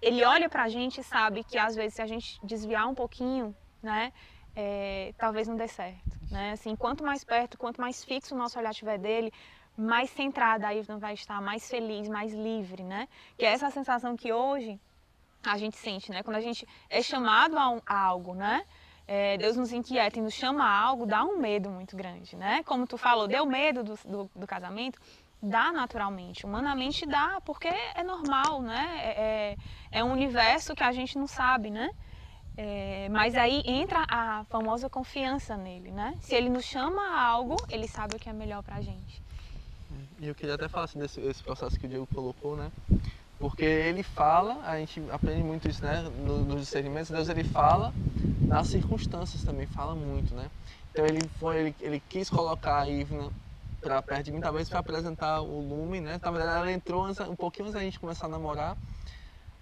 ele 0.00 0.24
olha 0.24 0.48
pra 0.48 0.68
gente 0.68 1.00
e 1.00 1.04
sabe 1.04 1.42
que 1.42 1.58
às 1.58 1.74
vezes 1.74 1.94
se 1.94 2.02
a 2.02 2.06
gente 2.06 2.38
desviar 2.44 2.86
um 2.86 2.94
pouquinho, 2.94 3.56
né? 3.82 4.12
É, 4.54 5.14
talvez 5.16 5.48
não 5.48 5.56
dê 5.56 5.66
certo, 5.66 6.18
né? 6.30 6.52
Assim, 6.52 6.76
quanto 6.76 7.02
mais 7.02 7.24
perto, 7.24 7.56
quanto 7.56 7.80
mais 7.80 8.04
fixo 8.04 8.34
o 8.34 8.38
nosso 8.38 8.58
olhar 8.58 8.74
tiver 8.74 8.98
dele, 8.98 9.32
mais 9.76 10.10
centrada 10.10 10.68
a 10.68 10.74
Ivna 10.74 10.98
vai 10.98 11.14
estar, 11.14 11.40
mais 11.40 11.68
feliz, 11.68 12.08
mais 12.08 12.32
livre, 12.32 12.82
né? 12.82 13.08
Que 13.38 13.46
é 13.46 13.52
essa 13.52 13.70
sensação 13.70 14.16
que 14.16 14.32
hoje 14.32 14.78
a 15.44 15.56
gente 15.56 15.76
sente, 15.76 16.10
né? 16.10 16.22
Quando 16.22 16.36
a 16.36 16.40
gente 16.40 16.66
é 16.88 17.02
chamado 17.02 17.58
a, 17.58 17.70
um, 17.70 17.80
a 17.86 17.98
algo, 17.98 18.34
né? 18.34 18.64
É, 19.06 19.36
Deus 19.36 19.56
nos 19.56 19.72
inquieta 19.72 20.18
e 20.18 20.22
nos 20.22 20.34
chama 20.34 20.64
a 20.64 20.80
algo, 20.80 21.06
dá 21.06 21.24
um 21.24 21.38
medo 21.38 21.68
muito 21.70 21.96
grande, 21.96 22.36
né? 22.36 22.62
Como 22.64 22.86
tu 22.86 22.96
falou, 22.96 23.26
deu 23.26 23.44
medo 23.44 23.82
do, 23.82 23.98
do, 24.04 24.30
do 24.36 24.46
casamento, 24.46 25.00
dá 25.42 25.72
naturalmente, 25.72 26.46
humanamente 26.46 27.04
dá, 27.04 27.40
porque 27.44 27.68
é 27.68 28.04
normal, 28.04 28.62
né? 28.62 29.00
É, 29.00 29.56
é, 29.92 29.98
é 29.98 30.04
um 30.04 30.12
universo 30.12 30.74
que 30.74 30.84
a 30.84 30.92
gente 30.92 31.18
não 31.18 31.26
sabe, 31.26 31.70
né? 31.70 31.90
É, 32.56 33.08
mas 33.08 33.34
aí 33.34 33.62
entra 33.66 34.04
a 34.10 34.44
famosa 34.44 34.88
confiança 34.90 35.56
nele, 35.56 35.90
né? 35.90 36.14
Se 36.20 36.34
ele 36.34 36.50
nos 36.50 36.64
chama 36.64 37.00
a 37.02 37.22
algo, 37.26 37.56
ele 37.70 37.88
sabe 37.88 38.16
o 38.16 38.18
que 38.18 38.28
é 38.28 38.32
melhor 38.32 38.62
pra 38.62 38.80
gente. 38.80 39.22
E 40.20 40.28
eu 40.28 40.34
queria 40.34 40.54
até 40.54 40.68
falar 40.68 40.84
assim, 40.84 40.98
desse 40.98 41.20
esse 41.20 41.42
processo 41.42 41.78
que 41.78 41.86
o 41.86 41.88
Diego 41.88 42.06
colocou, 42.06 42.56
né? 42.56 42.70
Porque 43.38 43.64
ele 43.64 44.02
fala, 44.02 44.60
a 44.64 44.78
gente 44.78 45.00
aprende 45.10 45.42
muito 45.44 45.68
isso, 45.68 45.84
né? 45.84 46.02
Nos 46.02 46.60
discernimentos, 46.62 47.10
Deus 47.10 47.28
ele 47.28 47.44
fala 47.44 47.94
nas 48.48 48.68
circunstâncias 48.68 49.44
também, 49.44 49.66
fala 49.66 49.94
muito, 49.94 50.34
né? 50.34 50.50
Então 50.90 51.06
ele 51.06 51.28
foi, 51.28 51.58
ele, 51.60 51.76
ele 51.80 52.00
quis 52.00 52.30
colocar 52.30 52.82
a 52.82 52.88
Ivna 52.88 53.32
para 53.80 54.02
perto 54.02 54.24
de 54.26 54.32
mim, 54.32 54.40
talvez 54.40 54.68
para 54.68 54.78
apresentar 54.78 55.42
o 55.42 55.60
Lume, 55.60 56.00
né? 56.00 56.18
Na 56.22 56.30
verdade, 56.30 56.58
ela 56.60 56.72
entrou 56.72 57.06
um 57.08 57.36
pouquinho 57.36 57.66
antes 57.66 57.74
da 57.74 57.80
gente 57.80 57.98
começar 58.00 58.26
a 58.26 58.30
namorar. 58.30 58.76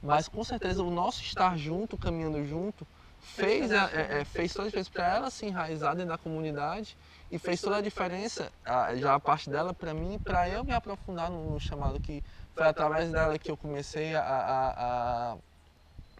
Mas 0.03 0.29
com 0.29 0.43
certeza 0.43 0.83
o 0.83 0.91
nosso 0.91 1.23
estar 1.23 1.57
junto, 1.59 1.99
caminhando 1.99 2.43
junto, 2.45 2.87
fez, 3.21 3.71
a, 3.71 3.91
é, 3.93 4.21
é, 4.21 4.25
fez 4.25 4.53
toda 4.53 4.65
a 4.65 4.69
diferença 4.69 4.91
para 4.91 5.15
ela 5.15 5.31
se 5.31 5.47
enraizar 5.47 5.95
dentro 5.95 6.11
da 6.11 6.19
comunidade 6.19 6.97
e 7.31 7.39
fez 7.39 7.61
toda 7.61 7.77
a 7.77 7.81
diferença, 7.81 8.51
já 8.97 9.15
a 9.15 9.21
parte 9.21 9.51
dela 9.51 9.75
para 9.75 9.93
mim, 9.93 10.19
para 10.19 10.49
eu 10.49 10.65
me 10.65 10.73
aprofundar 10.73 11.31
no, 11.31 11.53
no, 11.53 11.61
chamado 11.61 12.01
que 12.01 12.23
foi 12.55 12.67
através 12.67 13.11
dela 13.11 13.39
que 13.39 13.51
eu 13.51 13.57
comecei 13.57 14.15
a, 14.15 14.23
a, 14.23 15.33
a, 15.33 15.37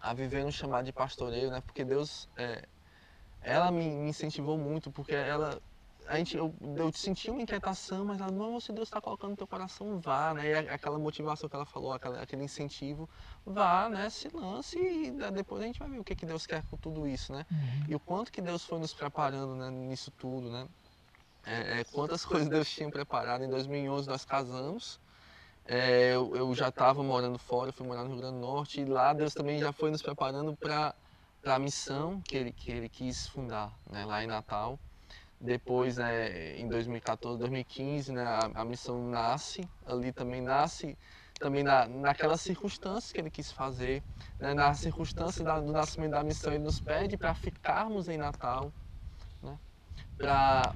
a 0.01 0.13
viver 0.13 0.43
no 0.43 0.51
chamado 0.51 0.85
de 0.85 0.93
pastoreio, 0.93 1.49
né? 1.49 1.61
Porque 1.61 1.83
Deus, 1.83 2.29
é, 2.37 2.63
ela 3.41 3.71
me, 3.71 3.83
me 3.83 4.09
incentivou 4.09 4.57
muito, 4.57 4.91
porque 4.91 5.15
ela 5.15 5.59
a 6.11 6.17
gente, 6.17 6.35
eu, 6.35 6.53
eu 6.75 6.91
senti 6.91 7.31
uma 7.31 7.41
inquietação, 7.41 8.03
mas 8.03 8.19
ela, 8.19 8.29
não, 8.29 8.59
se 8.59 8.73
Deus 8.73 8.89
está 8.89 8.99
colocando 8.99 9.31
no 9.31 9.37
teu 9.37 9.47
coração, 9.47 9.97
vá, 9.97 10.33
né? 10.33 10.45
E 10.45 10.53
aquela 10.67 10.99
motivação 10.99 11.47
que 11.47 11.55
ela 11.55 11.65
falou, 11.65 11.93
aquela, 11.93 12.21
aquele 12.21 12.43
incentivo, 12.43 13.09
vá, 13.45 13.87
né? 13.87 14.09
Se 14.09 14.27
lance 14.27 14.77
e 14.77 15.11
depois 15.31 15.63
a 15.63 15.65
gente 15.65 15.79
vai 15.79 15.89
ver 15.89 15.99
o 15.99 16.03
que, 16.03 16.13
que 16.13 16.25
Deus 16.25 16.45
quer 16.45 16.63
com 16.69 16.75
tudo 16.75 17.07
isso, 17.07 17.31
né? 17.31 17.45
Uhum. 17.49 17.85
E 17.87 17.95
o 17.95 17.99
quanto 17.99 18.29
que 18.29 18.41
Deus 18.41 18.65
foi 18.65 18.77
nos 18.77 18.93
preparando 18.93 19.55
né, 19.55 19.69
nisso 19.71 20.11
tudo, 20.11 20.51
né? 20.51 20.67
É, 21.45 21.79
é, 21.79 21.83
quantas 21.85 22.25
coisas 22.27 22.49
Deus 22.49 22.69
tinha 22.69 22.91
preparado. 22.91 23.45
Em 23.45 23.49
2011 23.49 24.09
nós 24.09 24.25
casamos, 24.25 24.99
é, 25.65 26.13
eu, 26.13 26.35
eu, 26.35 26.53
já 26.53 26.67
estava 26.67 27.01
morando 27.01 27.39
fora, 27.39 27.71
fui 27.71 27.87
morar 27.87 28.03
no 28.03 28.09
Rio 28.09 28.17
Grande 28.17 28.35
do 28.35 28.41
Norte, 28.41 28.81
e 28.81 28.85
lá 28.85 29.13
Deus 29.13 29.33
também 29.33 29.59
já 29.59 29.71
foi 29.71 29.89
nos 29.89 30.01
preparando 30.01 30.57
para 30.57 30.93
a 31.45 31.57
missão 31.57 32.19
que 32.19 32.35
ele, 32.35 32.51
que 32.51 32.69
ele 32.69 32.89
quis 32.89 33.29
fundar, 33.29 33.73
né? 33.89 34.03
Lá 34.03 34.21
em 34.21 34.27
Natal. 34.27 34.77
Depois, 35.43 35.97
né, 35.97 36.55
em 36.55 36.69
2014, 36.69 37.39
2015, 37.39 38.13
né, 38.13 38.23
a, 38.23 38.61
a, 38.61 38.63
missão 38.63 39.09
nasce, 39.09 39.67
ali 39.87 40.13
também 40.13 40.39
nasce, 40.39 40.95
também 41.39 41.63
na, 41.63 41.87
naquelas 41.87 42.41
circunstâncias 42.41 43.11
que 43.11 43.19
ele 43.19 43.31
quis 43.31 43.51
fazer, 43.51 44.03
né, 44.39 44.53
na 44.53 44.71
circunstância 44.75 45.43
da, 45.43 45.59
do 45.59 45.71
nascimento 45.71 46.11
da 46.11 46.23
missão, 46.23 46.53
ele 46.53 46.63
nos 46.63 46.79
pede 46.79 47.17
para 47.17 47.33
ficarmos 47.33 48.07
em 48.07 48.17
Natal, 48.17 48.71
né, 49.41 49.57
para 50.15 50.75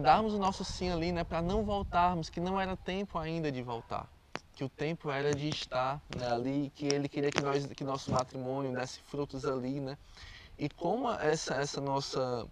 darmos 0.00 0.34
o 0.34 0.38
nosso 0.38 0.64
sim 0.64 0.90
ali, 0.90 1.12
né, 1.12 1.22
para 1.22 1.40
não 1.40 1.64
voltarmos, 1.64 2.28
que 2.28 2.40
não 2.40 2.60
era 2.60 2.76
tempo 2.76 3.18
ainda 3.18 3.52
de 3.52 3.62
voltar 3.62 4.08
que 4.54 4.62
o 4.62 4.68
tempo 4.68 5.10
era 5.10 5.34
de 5.34 5.48
estar 5.48 6.00
né, 6.16 6.30
ali, 6.30 6.70
que 6.76 6.86
ele 6.86 7.08
queria 7.08 7.30
que 7.30 7.42
nós, 7.42 7.66
que 7.66 7.82
nosso 7.82 8.12
matrimônio 8.12 8.72
desse 8.72 9.00
frutos 9.00 9.44
ali, 9.44 9.80
né? 9.80 9.98
E 10.58 10.68
como 10.68 11.10
essa, 11.10 11.54
essa 11.56 11.80
nossa 11.80 12.46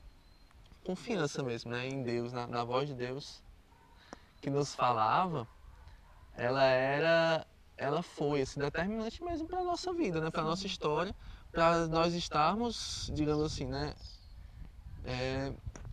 confiança 0.85 1.43
mesmo 1.43 1.71
né, 1.71 1.87
em 1.87 2.03
Deus, 2.03 2.33
na, 2.33 2.47
na 2.47 2.65
voz 2.65 2.89
de 2.89 2.95
Deus 2.95 3.43
que 4.41 4.51
nos 4.51 4.75
falava, 4.75 5.47
ela 6.35 6.65
era, 6.65 7.47
ela 7.77 8.03
foi 8.03 8.43
assim, 8.43 8.59
determinante 8.59 9.23
mesmo 9.23 9.47
para 9.47 9.61
a 9.61 9.65
nossa 9.65 9.93
vida, 9.93 10.21
né, 10.21 10.31
para 10.31 10.43
a 10.43 10.45
nossa 10.45 10.67
história, 10.67 11.15
para 11.53 11.87
nós 11.87 12.13
estarmos, 12.15 13.09
digamos 13.15 13.45
assim, 13.45 13.67
né, 13.67 13.95
é, 15.05 15.53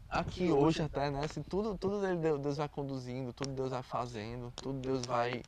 aqui 0.09 0.51
hoje 0.51 0.81
até, 0.81 1.11
né, 1.11 1.21
assim, 1.23 1.43
tudo, 1.43 1.77
tudo 1.77 2.01
Deus 2.39 2.57
vai 2.57 2.67
conduzindo, 2.67 3.31
tudo 3.33 3.51
Deus 3.53 3.69
vai 3.69 3.83
fazendo, 3.83 4.51
tudo 4.59 4.79
Deus 4.79 5.05
vai, 5.05 5.43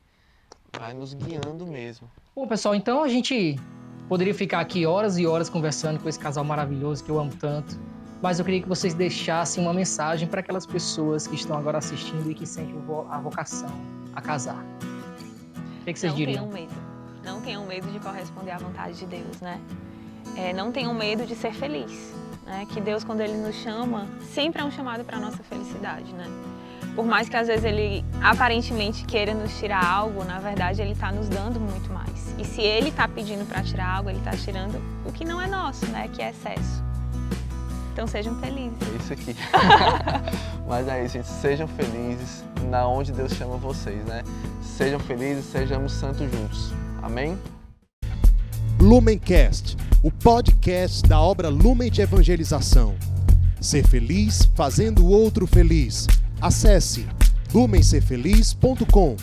vai 0.78 0.94
nos 0.94 1.12
guiando 1.12 1.66
mesmo. 1.66 2.08
Bom, 2.36 2.46
pessoal, 2.46 2.74
então 2.76 3.02
a 3.02 3.08
gente 3.08 3.56
Poderia 4.12 4.34
ficar 4.34 4.60
aqui 4.60 4.84
horas 4.84 5.16
e 5.16 5.26
horas 5.26 5.48
conversando 5.48 5.98
com 5.98 6.06
esse 6.06 6.18
casal 6.18 6.44
maravilhoso 6.44 7.02
que 7.02 7.10
eu 7.10 7.18
amo 7.18 7.32
tanto, 7.34 7.80
mas 8.20 8.38
eu 8.38 8.44
queria 8.44 8.60
que 8.60 8.68
vocês 8.68 8.92
deixassem 8.92 9.64
uma 9.64 9.72
mensagem 9.72 10.28
para 10.28 10.40
aquelas 10.40 10.66
pessoas 10.66 11.26
que 11.26 11.34
estão 11.34 11.56
agora 11.56 11.78
assistindo 11.78 12.30
e 12.30 12.34
que 12.34 12.44
sentem 12.44 12.74
a 13.08 13.18
vocação 13.18 13.70
a 14.14 14.20
casar. 14.20 14.62
O 15.80 15.84
que, 15.86 15.94
que 15.94 15.98
vocês 15.98 16.12
não 16.12 16.18
diriam? 16.18 16.44
Não 16.44 16.52
tenham 16.52 16.68
medo. 16.68 16.82
Não 17.24 17.40
tenham 17.40 17.66
medo 17.66 17.90
de 17.90 17.98
corresponder 18.00 18.50
à 18.50 18.58
vontade 18.58 18.98
de 18.98 19.06
Deus, 19.06 19.40
né? 19.40 19.58
É, 20.36 20.52
não 20.52 20.70
tenham 20.70 20.92
medo 20.92 21.24
de 21.24 21.34
ser 21.34 21.54
feliz. 21.54 22.14
Né? 22.44 22.66
Que 22.70 22.82
Deus, 22.82 23.04
quando 23.04 23.22
Ele 23.22 23.38
nos 23.38 23.54
chama, 23.54 24.06
sempre 24.34 24.60
é 24.60 24.64
um 24.66 24.70
chamado 24.70 25.04
para 25.04 25.16
a 25.16 25.20
nossa 25.20 25.42
felicidade, 25.42 26.12
né? 26.12 26.26
Por 26.94 27.06
mais 27.06 27.30
que 27.30 27.36
às 27.38 27.46
vezes 27.46 27.64
Ele 27.64 28.04
aparentemente 28.20 29.06
queira 29.06 29.32
nos 29.32 29.58
tirar 29.58 29.82
algo, 29.82 30.22
na 30.22 30.38
verdade 30.38 30.82
Ele 30.82 30.92
está 30.92 31.10
nos 31.10 31.30
dando 31.30 31.58
muito 31.58 31.90
mais. 31.90 32.11
E 32.42 32.44
se 32.44 32.60
ele 32.60 32.88
está 32.88 33.06
pedindo 33.06 33.46
para 33.46 33.62
tirar 33.62 33.98
algo, 33.98 34.10
ele 34.10 34.18
está 34.18 34.32
tirando 34.32 34.82
o 35.06 35.12
que 35.12 35.24
não 35.24 35.40
é 35.40 35.46
nosso, 35.46 35.86
né? 35.86 36.08
Que 36.12 36.22
é 36.22 36.30
excesso. 36.30 36.82
Então 37.92 38.04
sejam 38.04 38.34
felizes. 38.40 38.76
É 38.82 38.96
isso 38.96 39.12
aqui. 39.12 39.36
Mas 40.68 40.88
é 40.88 41.04
isso, 41.04 41.14
gente. 41.14 41.28
Sejam 41.28 41.68
felizes 41.68 42.44
na 42.68 42.84
onde 42.88 43.12
Deus 43.12 43.32
chama 43.34 43.56
vocês, 43.56 44.04
né? 44.06 44.24
Sejam 44.60 44.98
felizes, 44.98 45.44
sejamos 45.44 45.92
santos 45.92 46.28
juntos. 46.32 46.72
Amém? 47.00 47.38
Lumencast 48.80 49.76
o 50.02 50.10
podcast 50.10 51.08
da 51.08 51.20
obra 51.20 51.48
Lumen 51.48 51.88
de 51.88 52.00
Evangelização. 52.00 52.96
Ser 53.60 53.86
feliz 53.86 54.50
fazendo 54.56 55.04
o 55.04 55.10
outro 55.10 55.46
feliz. 55.46 56.08
Acesse 56.40 57.06
lumencerfeliz.com. 57.54 59.14